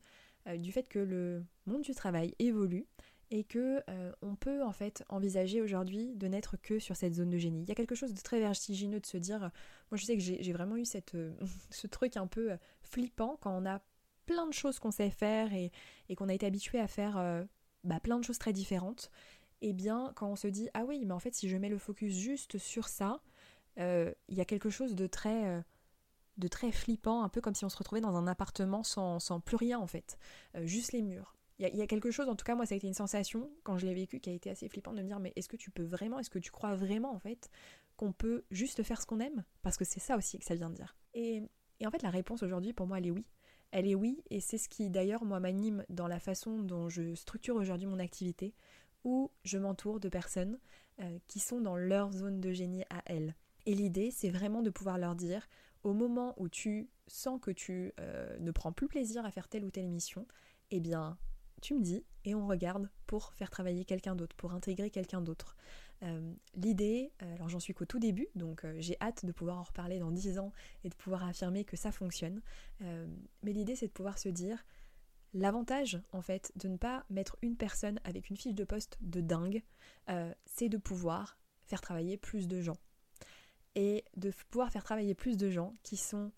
euh, 0.47 0.57
du 0.57 0.73
fait 0.73 0.89
que 0.89 0.99
le 0.99 1.45
monde 1.65 1.81
du 1.81 1.95
travail 1.95 2.35
évolue 2.39 2.85
et 3.31 3.45
que 3.45 3.81
euh, 3.89 4.11
on 4.21 4.35
peut 4.35 4.61
en 4.63 4.73
fait 4.73 5.05
envisager 5.07 5.61
aujourd'hui 5.61 6.13
de 6.15 6.27
n'être 6.27 6.57
que 6.57 6.77
sur 6.77 6.97
cette 6.97 7.13
zone 7.13 7.29
de 7.29 7.37
génie. 7.37 7.61
Il 7.61 7.69
y 7.69 7.71
a 7.71 7.75
quelque 7.75 7.95
chose 7.95 8.13
de 8.13 8.21
très 8.21 8.39
vertigineux 8.39 8.99
de 8.99 9.05
se 9.05 9.17
dire, 9.17 9.39
moi 9.39 9.97
je 9.97 10.03
sais 10.03 10.17
que 10.17 10.21
j'ai 10.21 10.51
vraiment 10.51 10.75
eu 10.75 10.83
ce 11.69 11.87
truc 11.87 12.17
un 12.17 12.27
peu 12.27 12.57
flippant 12.81 13.37
quand 13.39 13.57
on 13.57 13.65
a 13.65 13.81
plein 14.29 14.45
de 14.45 14.53
choses 14.53 14.77
qu'on 14.77 14.91
sait 14.91 15.09
faire 15.09 15.51
et, 15.53 15.71
qu'on 16.15 16.29
a 16.29 16.33
été 16.35 16.45
habitué 16.45 16.79
à 16.79 16.87
faire 16.87 17.17
euh, 17.17 17.43
bah, 17.83 17.99
plein 17.99 18.19
de 18.19 18.23
choses 18.23 18.37
très 18.37 18.53
différentes, 18.53 19.09
et 19.61 19.69
eh 19.69 19.73
bien 19.73 20.13
quand 20.15 20.29
on 20.29 20.35
se 20.35 20.47
dit 20.47 20.69
ah 20.75 20.85
oui 20.85 21.03
mais 21.05 21.13
en 21.13 21.19
fait 21.19 21.33
si 21.33 21.49
je 21.49 21.57
mets 21.57 21.67
le 21.67 21.79
focus 21.79 22.13
juste 22.13 22.59
sur 22.59 22.87
ça, 22.87 23.21
euh, 23.79 24.13
il 24.27 24.37
y 24.37 24.41
a 24.41 24.45
quelque 24.45 24.69
chose 24.69 24.93
de 24.93 25.07
très 25.07 25.47
euh, 25.47 25.61
de 26.37 26.47
très 26.47 26.71
flippant, 26.71 27.23
un 27.23 27.29
peu 27.29 27.41
comme 27.41 27.55
si 27.55 27.65
on 27.65 27.69
se 27.69 27.77
retrouvait 27.77 28.01
dans 28.01 28.15
un 28.15 28.27
appartement 28.27 28.83
sans, 28.83 29.19
plus 29.43 29.57
rien 29.57 29.79
en 29.79 29.87
fait, 29.87 30.17
juste 30.61 30.93
les 30.93 31.01
murs. 31.01 31.35
Il 31.57 31.75
y, 31.75 31.81
a 31.81 31.87
quelque 31.87 32.09
chose, 32.09 32.29
en 32.29 32.37
tout 32.37 32.45
cas 32.45 32.55
moi 32.55 32.65
ça 32.65 32.75
a 32.75 32.77
été 32.77 32.87
une 32.87 32.93
sensation 32.93 33.51
quand 33.63 33.77
je 33.77 33.85
l'ai 33.85 33.93
vécu 33.93 34.21
qui 34.21 34.29
a 34.29 34.33
été 34.33 34.49
assez 34.49 34.69
flippant 34.69 34.93
de 34.93 35.01
me 35.01 35.07
dire 35.07 35.19
mais 35.19 35.33
est-ce 35.35 35.49
que 35.49 35.57
tu 35.57 35.71
peux 35.71 35.83
vraiment, 35.83 36.19
est-ce 36.19 36.29
que 36.29 36.39
tu 36.39 36.51
crois 36.51 36.75
vraiment 36.75 37.13
en 37.13 37.19
fait 37.19 37.49
qu'on 37.97 38.13
peut 38.13 38.45
juste 38.51 38.83
faire 38.83 39.01
ce 39.01 39.05
qu'on 39.05 39.19
aime? 39.19 39.43
Parce 39.61 39.75
que 39.75 39.83
c'est 39.83 39.99
ça 39.99 40.15
aussi 40.15 40.39
que 40.39 40.45
ça 40.45 40.55
vient 40.55 40.69
de 40.69 40.75
dire. 40.75 40.95
Et, 41.15 41.41
et 41.81 41.87
en 41.87 41.91
fait 41.91 42.01
la 42.01 42.11
réponse 42.11 42.43
aujourd'hui 42.43 42.71
pour 42.71 42.87
moi 42.87 42.99
elle 42.99 43.07
est 43.07 43.11
oui 43.11 43.25
elle 43.71 43.87
est 43.87 43.95
oui, 43.95 44.23
et 44.29 44.39
c'est 44.39 44.57
ce 44.57 44.69
qui 44.69 44.89
d'ailleurs 44.89 45.23
moi 45.23 45.39
m'anime 45.39 45.85
dans 45.89 46.07
la 46.07 46.19
façon 46.19 46.59
dont 46.59 46.89
je 46.89 47.15
structure 47.15 47.55
aujourd'hui 47.55 47.87
mon 47.87 47.99
activité, 47.99 48.53
où 49.03 49.31
je 49.43 49.57
m'entoure 49.57 49.99
de 49.99 50.09
personnes 50.09 50.59
euh, 51.01 51.19
qui 51.27 51.39
sont 51.39 51.61
dans 51.61 51.77
leur 51.77 52.11
zone 52.11 52.41
de 52.41 52.51
génie 52.51 52.83
à 52.89 53.01
elles. 53.05 53.35
Et 53.65 53.73
l'idée, 53.73 54.11
c'est 54.11 54.29
vraiment 54.29 54.61
de 54.61 54.69
pouvoir 54.69 54.97
leur 54.97 55.15
dire, 55.15 55.47
au 55.83 55.93
moment 55.93 56.33
où 56.37 56.49
tu 56.49 56.89
sens 57.07 57.39
que 57.41 57.51
tu 57.51 57.93
euh, 57.99 58.37
ne 58.39 58.51
prends 58.51 58.71
plus 58.71 58.87
plaisir 58.87 59.25
à 59.25 59.31
faire 59.31 59.47
telle 59.47 59.63
ou 59.63 59.71
telle 59.71 59.87
mission, 59.87 60.27
eh 60.71 60.79
bien, 60.79 61.17
tu 61.61 61.73
me 61.75 61.81
dis 61.81 62.03
et 62.25 62.35
on 62.35 62.47
regarde 62.47 62.89
pour 63.05 63.33
faire 63.33 63.49
travailler 63.49 63.85
quelqu'un 63.85 64.15
d'autre, 64.15 64.35
pour 64.35 64.53
intégrer 64.53 64.89
quelqu'un 64.89 65.21
d'autre. 65.21 65.55
Euh, 66.03 66.33
l'idée, 66.55 67.11
euh, 67.21 67.35
alors 67.35 67.49
j'en 67.49 67.59
suis 67.59 67.73
qu'au 67.73 67.85
tout 67.85 67.99
début, 67.99 68.27
donc 68.35 68.63
euh, 68.63 68.73
j'ai 68.79 68.95
hâte 69.01 69.25
de 69.25 69.31
pouvoir 69.31 69.57
en 69.57 69.63
reparler 69.63 69.99
dans 69.99 70.11
10 70.11 70.39
ans 70.39 70.53
et 70.83 70.89
de 70.89 70.95
pouvoir 70.95 71.25
affirmer 71.25 71.65
que 71.65 71.75
ça 71.75 71.91
fonctionne. 71.91 72.41
mais 72.79 73.53
l'idée 73.53 73.75
c'est 73.75 73.87
de 73.87 73.91
pouvoir 73.91 74.17
se 74.17 74.29
dire, 74.29 74.65
l'avantage 75.33 76.01
en 76.11 76.21
fait 76.21 76.51
de 76.55 76.67
ne 76.67 76.77
pas 76.77 77.05
mettre 77.09 77.37
une 77.41 77.57
personne 77.57 77.99
avec 78.03 78.29
une 78.29 78.37
fiche 78.37 78.55
de 78.55 78.63
poste 78.63 78.97
de 79.01 79.21
dingue, 79.21 79.63
c'est 80.45 80.69
de 80.69 80.77
pouvoir 80.77 81.37
faire 81.65 81.81
travailler 81.81 82.17
plus 82.17 82.47
de 82.47 82.61
gens. 82.61 82.77
Et 83.75 84.03
de 84.17 84.31
pouvoir 84.49 84.71
faire 84.71 84.83
travailler 84.83 85.13
plus 85.13 85.37
de 85.37 85.49
gens 85.49 85.75
qui 85.83 85.95
sont 85.95 86.31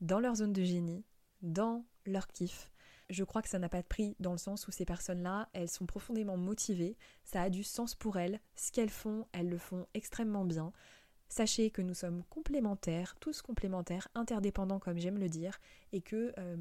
dans 0.00 0.18
leur 0.18 0.34
zone 0.34 0.52
de 0.52 0.64
génie, 0.64 1.04
dans 1.40 1.84
leur 2.06 2.26
kiff, 2.26 2.71
je 3.12 3.24
crois 3.24 3.42
que 3.42 3.48
ça 3.48 3.58
n'a 3.58 3.68
pas 3.68 3.82
de 3.82 3.86
prix 3.86 4.16
dans 4.20 4.32
le 4.32 4.38
sens 4.38 4.66
où 4.66 4.70
ces 4.70 4.84
personnes-là, 4.84 5.48
elles 5.52 5.70
sont 5.70 5.86
profondément 5.86 6.36
motivées, 6.36 6.96
ça 7.24 7.42
a 7.42 7.50
du 7.50 7.62
sens 7.62 7.94
pour 7.94 8.16
elles, 8.16 8.40
ce 8.54 8.72
qu'elles 8.72 8.90
font, 8.90 9.26
elles 9.32 9.48
le 9.48 9.58
font 9.58 9.86
extrêmement 9.94 10.44
bien. 10.44 10.72
Sachez 11.28 11.70
que 11.70 11.82
nous 11.82 11.94
sommes 11.94 12.24
complémentaires, 12.24 13.16
tous 13.20 13.42
complémentaires, 13.42 14.08
interdépendants 14.14 14.78
comme 14.78 14.98
j'aime 14.98 15.18
le 15.18 15.28
dire, 15.28 15.60
et 15.92 16.00
que 16.00 16.32
euh, 16.38 16.56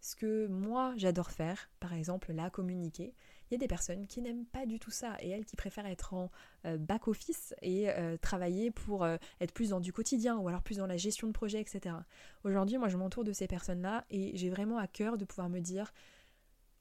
ce 0.00 0.16
que 0.16 0.46
moi 0.46 0.92
j'adore 0.96 1.30
faire, 1.30 1.70
par 1.80 1.94
exemple 1.94 2.32
là 2.32 2.50
communiquer, 2.50 3.14
il 3.50 3.54
y 3.54 3.56
a 3.56 3.58
des 3.58 3.68
personnes 3.68 4.06
qui 4.06 4.20
n'aiment 4.20 4.46
pas 4.46 4.66
du 4.66 4.78
tout 4.78 4.90
ça 4.90 5.16
et 5.20 5.30
elles 5.30 5.44
qui 5.44 5.56
préfèrent 5.56 5.86
être 5.86 6.14
en 6.14 6.30
euh, 6.66 6.76
back-office 6.76 7.54
et 7.62 7.90
euh, 7.90 8.16
travailler 8.16 8.70
pour 8.70 9.06
être 9.06 9.52
plus 9.52 9.70
dans 9.70 9.80
du 9.80 9.92
quotidien 9.92 10.36
ou 10.36 10.48
alors 10.48 10.62
plus 10.62 10.78
dans 10.78 10.86
la 10.86 10.96
gestion 10.96 11.26
de 11.26 11.32
projet, 11.32 11.60
etc. 11.60 11.96
Aujourd'hui, 12.44 12.78
moi 12.78 12.88
je 12.88 12.96
m'entoure 12.96 13.24
de 13.24 13.32
ces 13.32 13.46
personnes-là 13.46 14.04
et 14.10 14.36
j'ai 14.36 14.50
vraiment 14.50 14.78
à 14.78 14.86
cœur 14.86 15.18
de 15.18 15.24
pouvoir 15.24 15.48
me 15.48 15.60
dire 15.60 15.92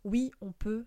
oui, 0.04 0.32
on 0.42 0.52
peut 0.52 0.86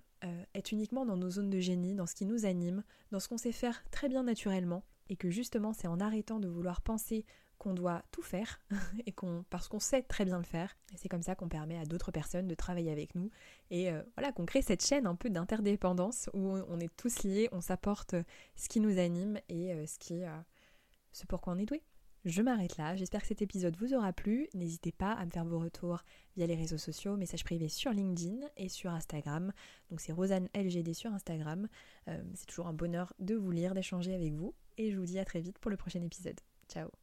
être 0.55 0.73
uniquement 0.73 1.07
dans 1.07 1.17
nos 1.17 1.31
zones 1.31 1.51
de 1.51 1.61
génie, 1.61 1.95
dans 1.95 2.07
ce 2.07 2.15
qui 2.15 2.25
nous 2.25 2.47
anime, 2.47 2.83
dans 3.13 3.21
ce 3.21 3.29
qu'on 3.29 3.39
sait 3.39 3.53
faire 3.53 3.85
très 3.91 4.09
bien 4.09 4.25
naturellement 4.25 4.83
et 5.09 5.17
que 5.17 5.31
justement 5.31 5.73
c'est 5.73 5.87
en 5.87 6.01
arrêtant 6.01 6.41
de 6.41 6.49
vouloir 6.49 6.81
penser 6.81 7.25
qu'on 7.59 7.75
doit 7.75 8.03
tout 8.11 8.23
faire 8.23 8.61
et 9.07 9.13
qu'on 9.13 9.45
parce 9.51 9.69
qu'on 9.69 9.79
sait 9.79 10.03
très 10.03 10.25
bien 10.25 10.39
le 10.39 10.45
faire 10.45 10.77
et 10.93 10.97
c'est 10.97 11.09
comme 11.09 11.23
ça 11.23 11.35
qu'on 11.35 11.49
permet 11.49 11.79
à 11.79 11.85
d'autres 11.85 12.11
personnes 12.11 12.49
de 12.49 12.55
travailler 12.55 12.91
avec 12.91 13.15
nous 13.15 13.31
et 13.71 13.91
euh, 13.91 14.03
voilà 14.17 14.33
qu'on 14.33 14.47
crée 14.47 14.63
cette 14.63 14.85
chaîne 14.85 15.07
un 15.07 15.15
peu 15.15 15.31
d'interdépendance 15.31 16.31
où 16.35 16.57
on 16.69 16.81
est 16.81 16.95
tous 16.97 17.23
liés, 17.23 17.49
on 17.53 17.61
s'apporte 17.61 18.15
ce 18.57 18.69
qui 18.69 18.81
nous 18.81 18.99
anime 18.99 19.39
et 19.49 19.73
euh, 19.73 19.87
ce 19.87 19.99
qui 19.99 20.23
euh, 20.23 20.37
ce 21.13 21.27
pourquoi 21.27 21.55
on 21.55 21.59
est 21.59 21.67
doué. 21.67 21.83
Je 22.25 22.43
m'arrête 22.43 22.77
là, 22.77 22.97
j'espère 22.97 23.21
que 23.21 23.29
cet 23.29 23.41
épisode 23.41 23.77
vous 23.77 23.95
aura 23.95 24.13
plu. 24.13 24.49
N'hésitez 24.53 24.91
pas 24.91 25.13
à 25.13 25.25
me 25.25 25.31
faire 25.31 25.45
vos 25.45 25.61
retours 25.61 26.03
via 26.37 26.47
les 26.47 26.57
réseaux 26.57 26.77
sociaux, 26.77 27.17
messages 27.17 27.45
privés 27.45 27.69
sur 27.69 27.93
LinkedIn 27.93 28.41
et 28.57 28.69
sur 28.69 28.91
Instagram. 28.91 29.53
Donc 29.91 30.01
c'est 30.01 30.11
Rosanne 30.11 30.49
LGD 30.53 30.93
sur 30.93 31.13
Instagram. 31.13 31.69
c'est 32.35 32.47
toujours 32.47 32.67
un 32.67 32.73
bonheur 32.73 33.15
de 33.21 33.37
vous 33.37 33.53
lire, 33.53 33.75
d'échanger 33.75 34.13
avec 34.13 34.33
vous. 34.35 34.55
Et 34.77 34.91
je 34.91 34.99
vous 34.99 35.07
dis 35.07 35.21
à 35.21 35.25
très 35.25 35.41
vite 35.41 35.61
pour 35.61 35.71
le 35.71 35.77
prochain 35.77 36.03
épisode. 36.03 36.41
Ciao 36.69 36.97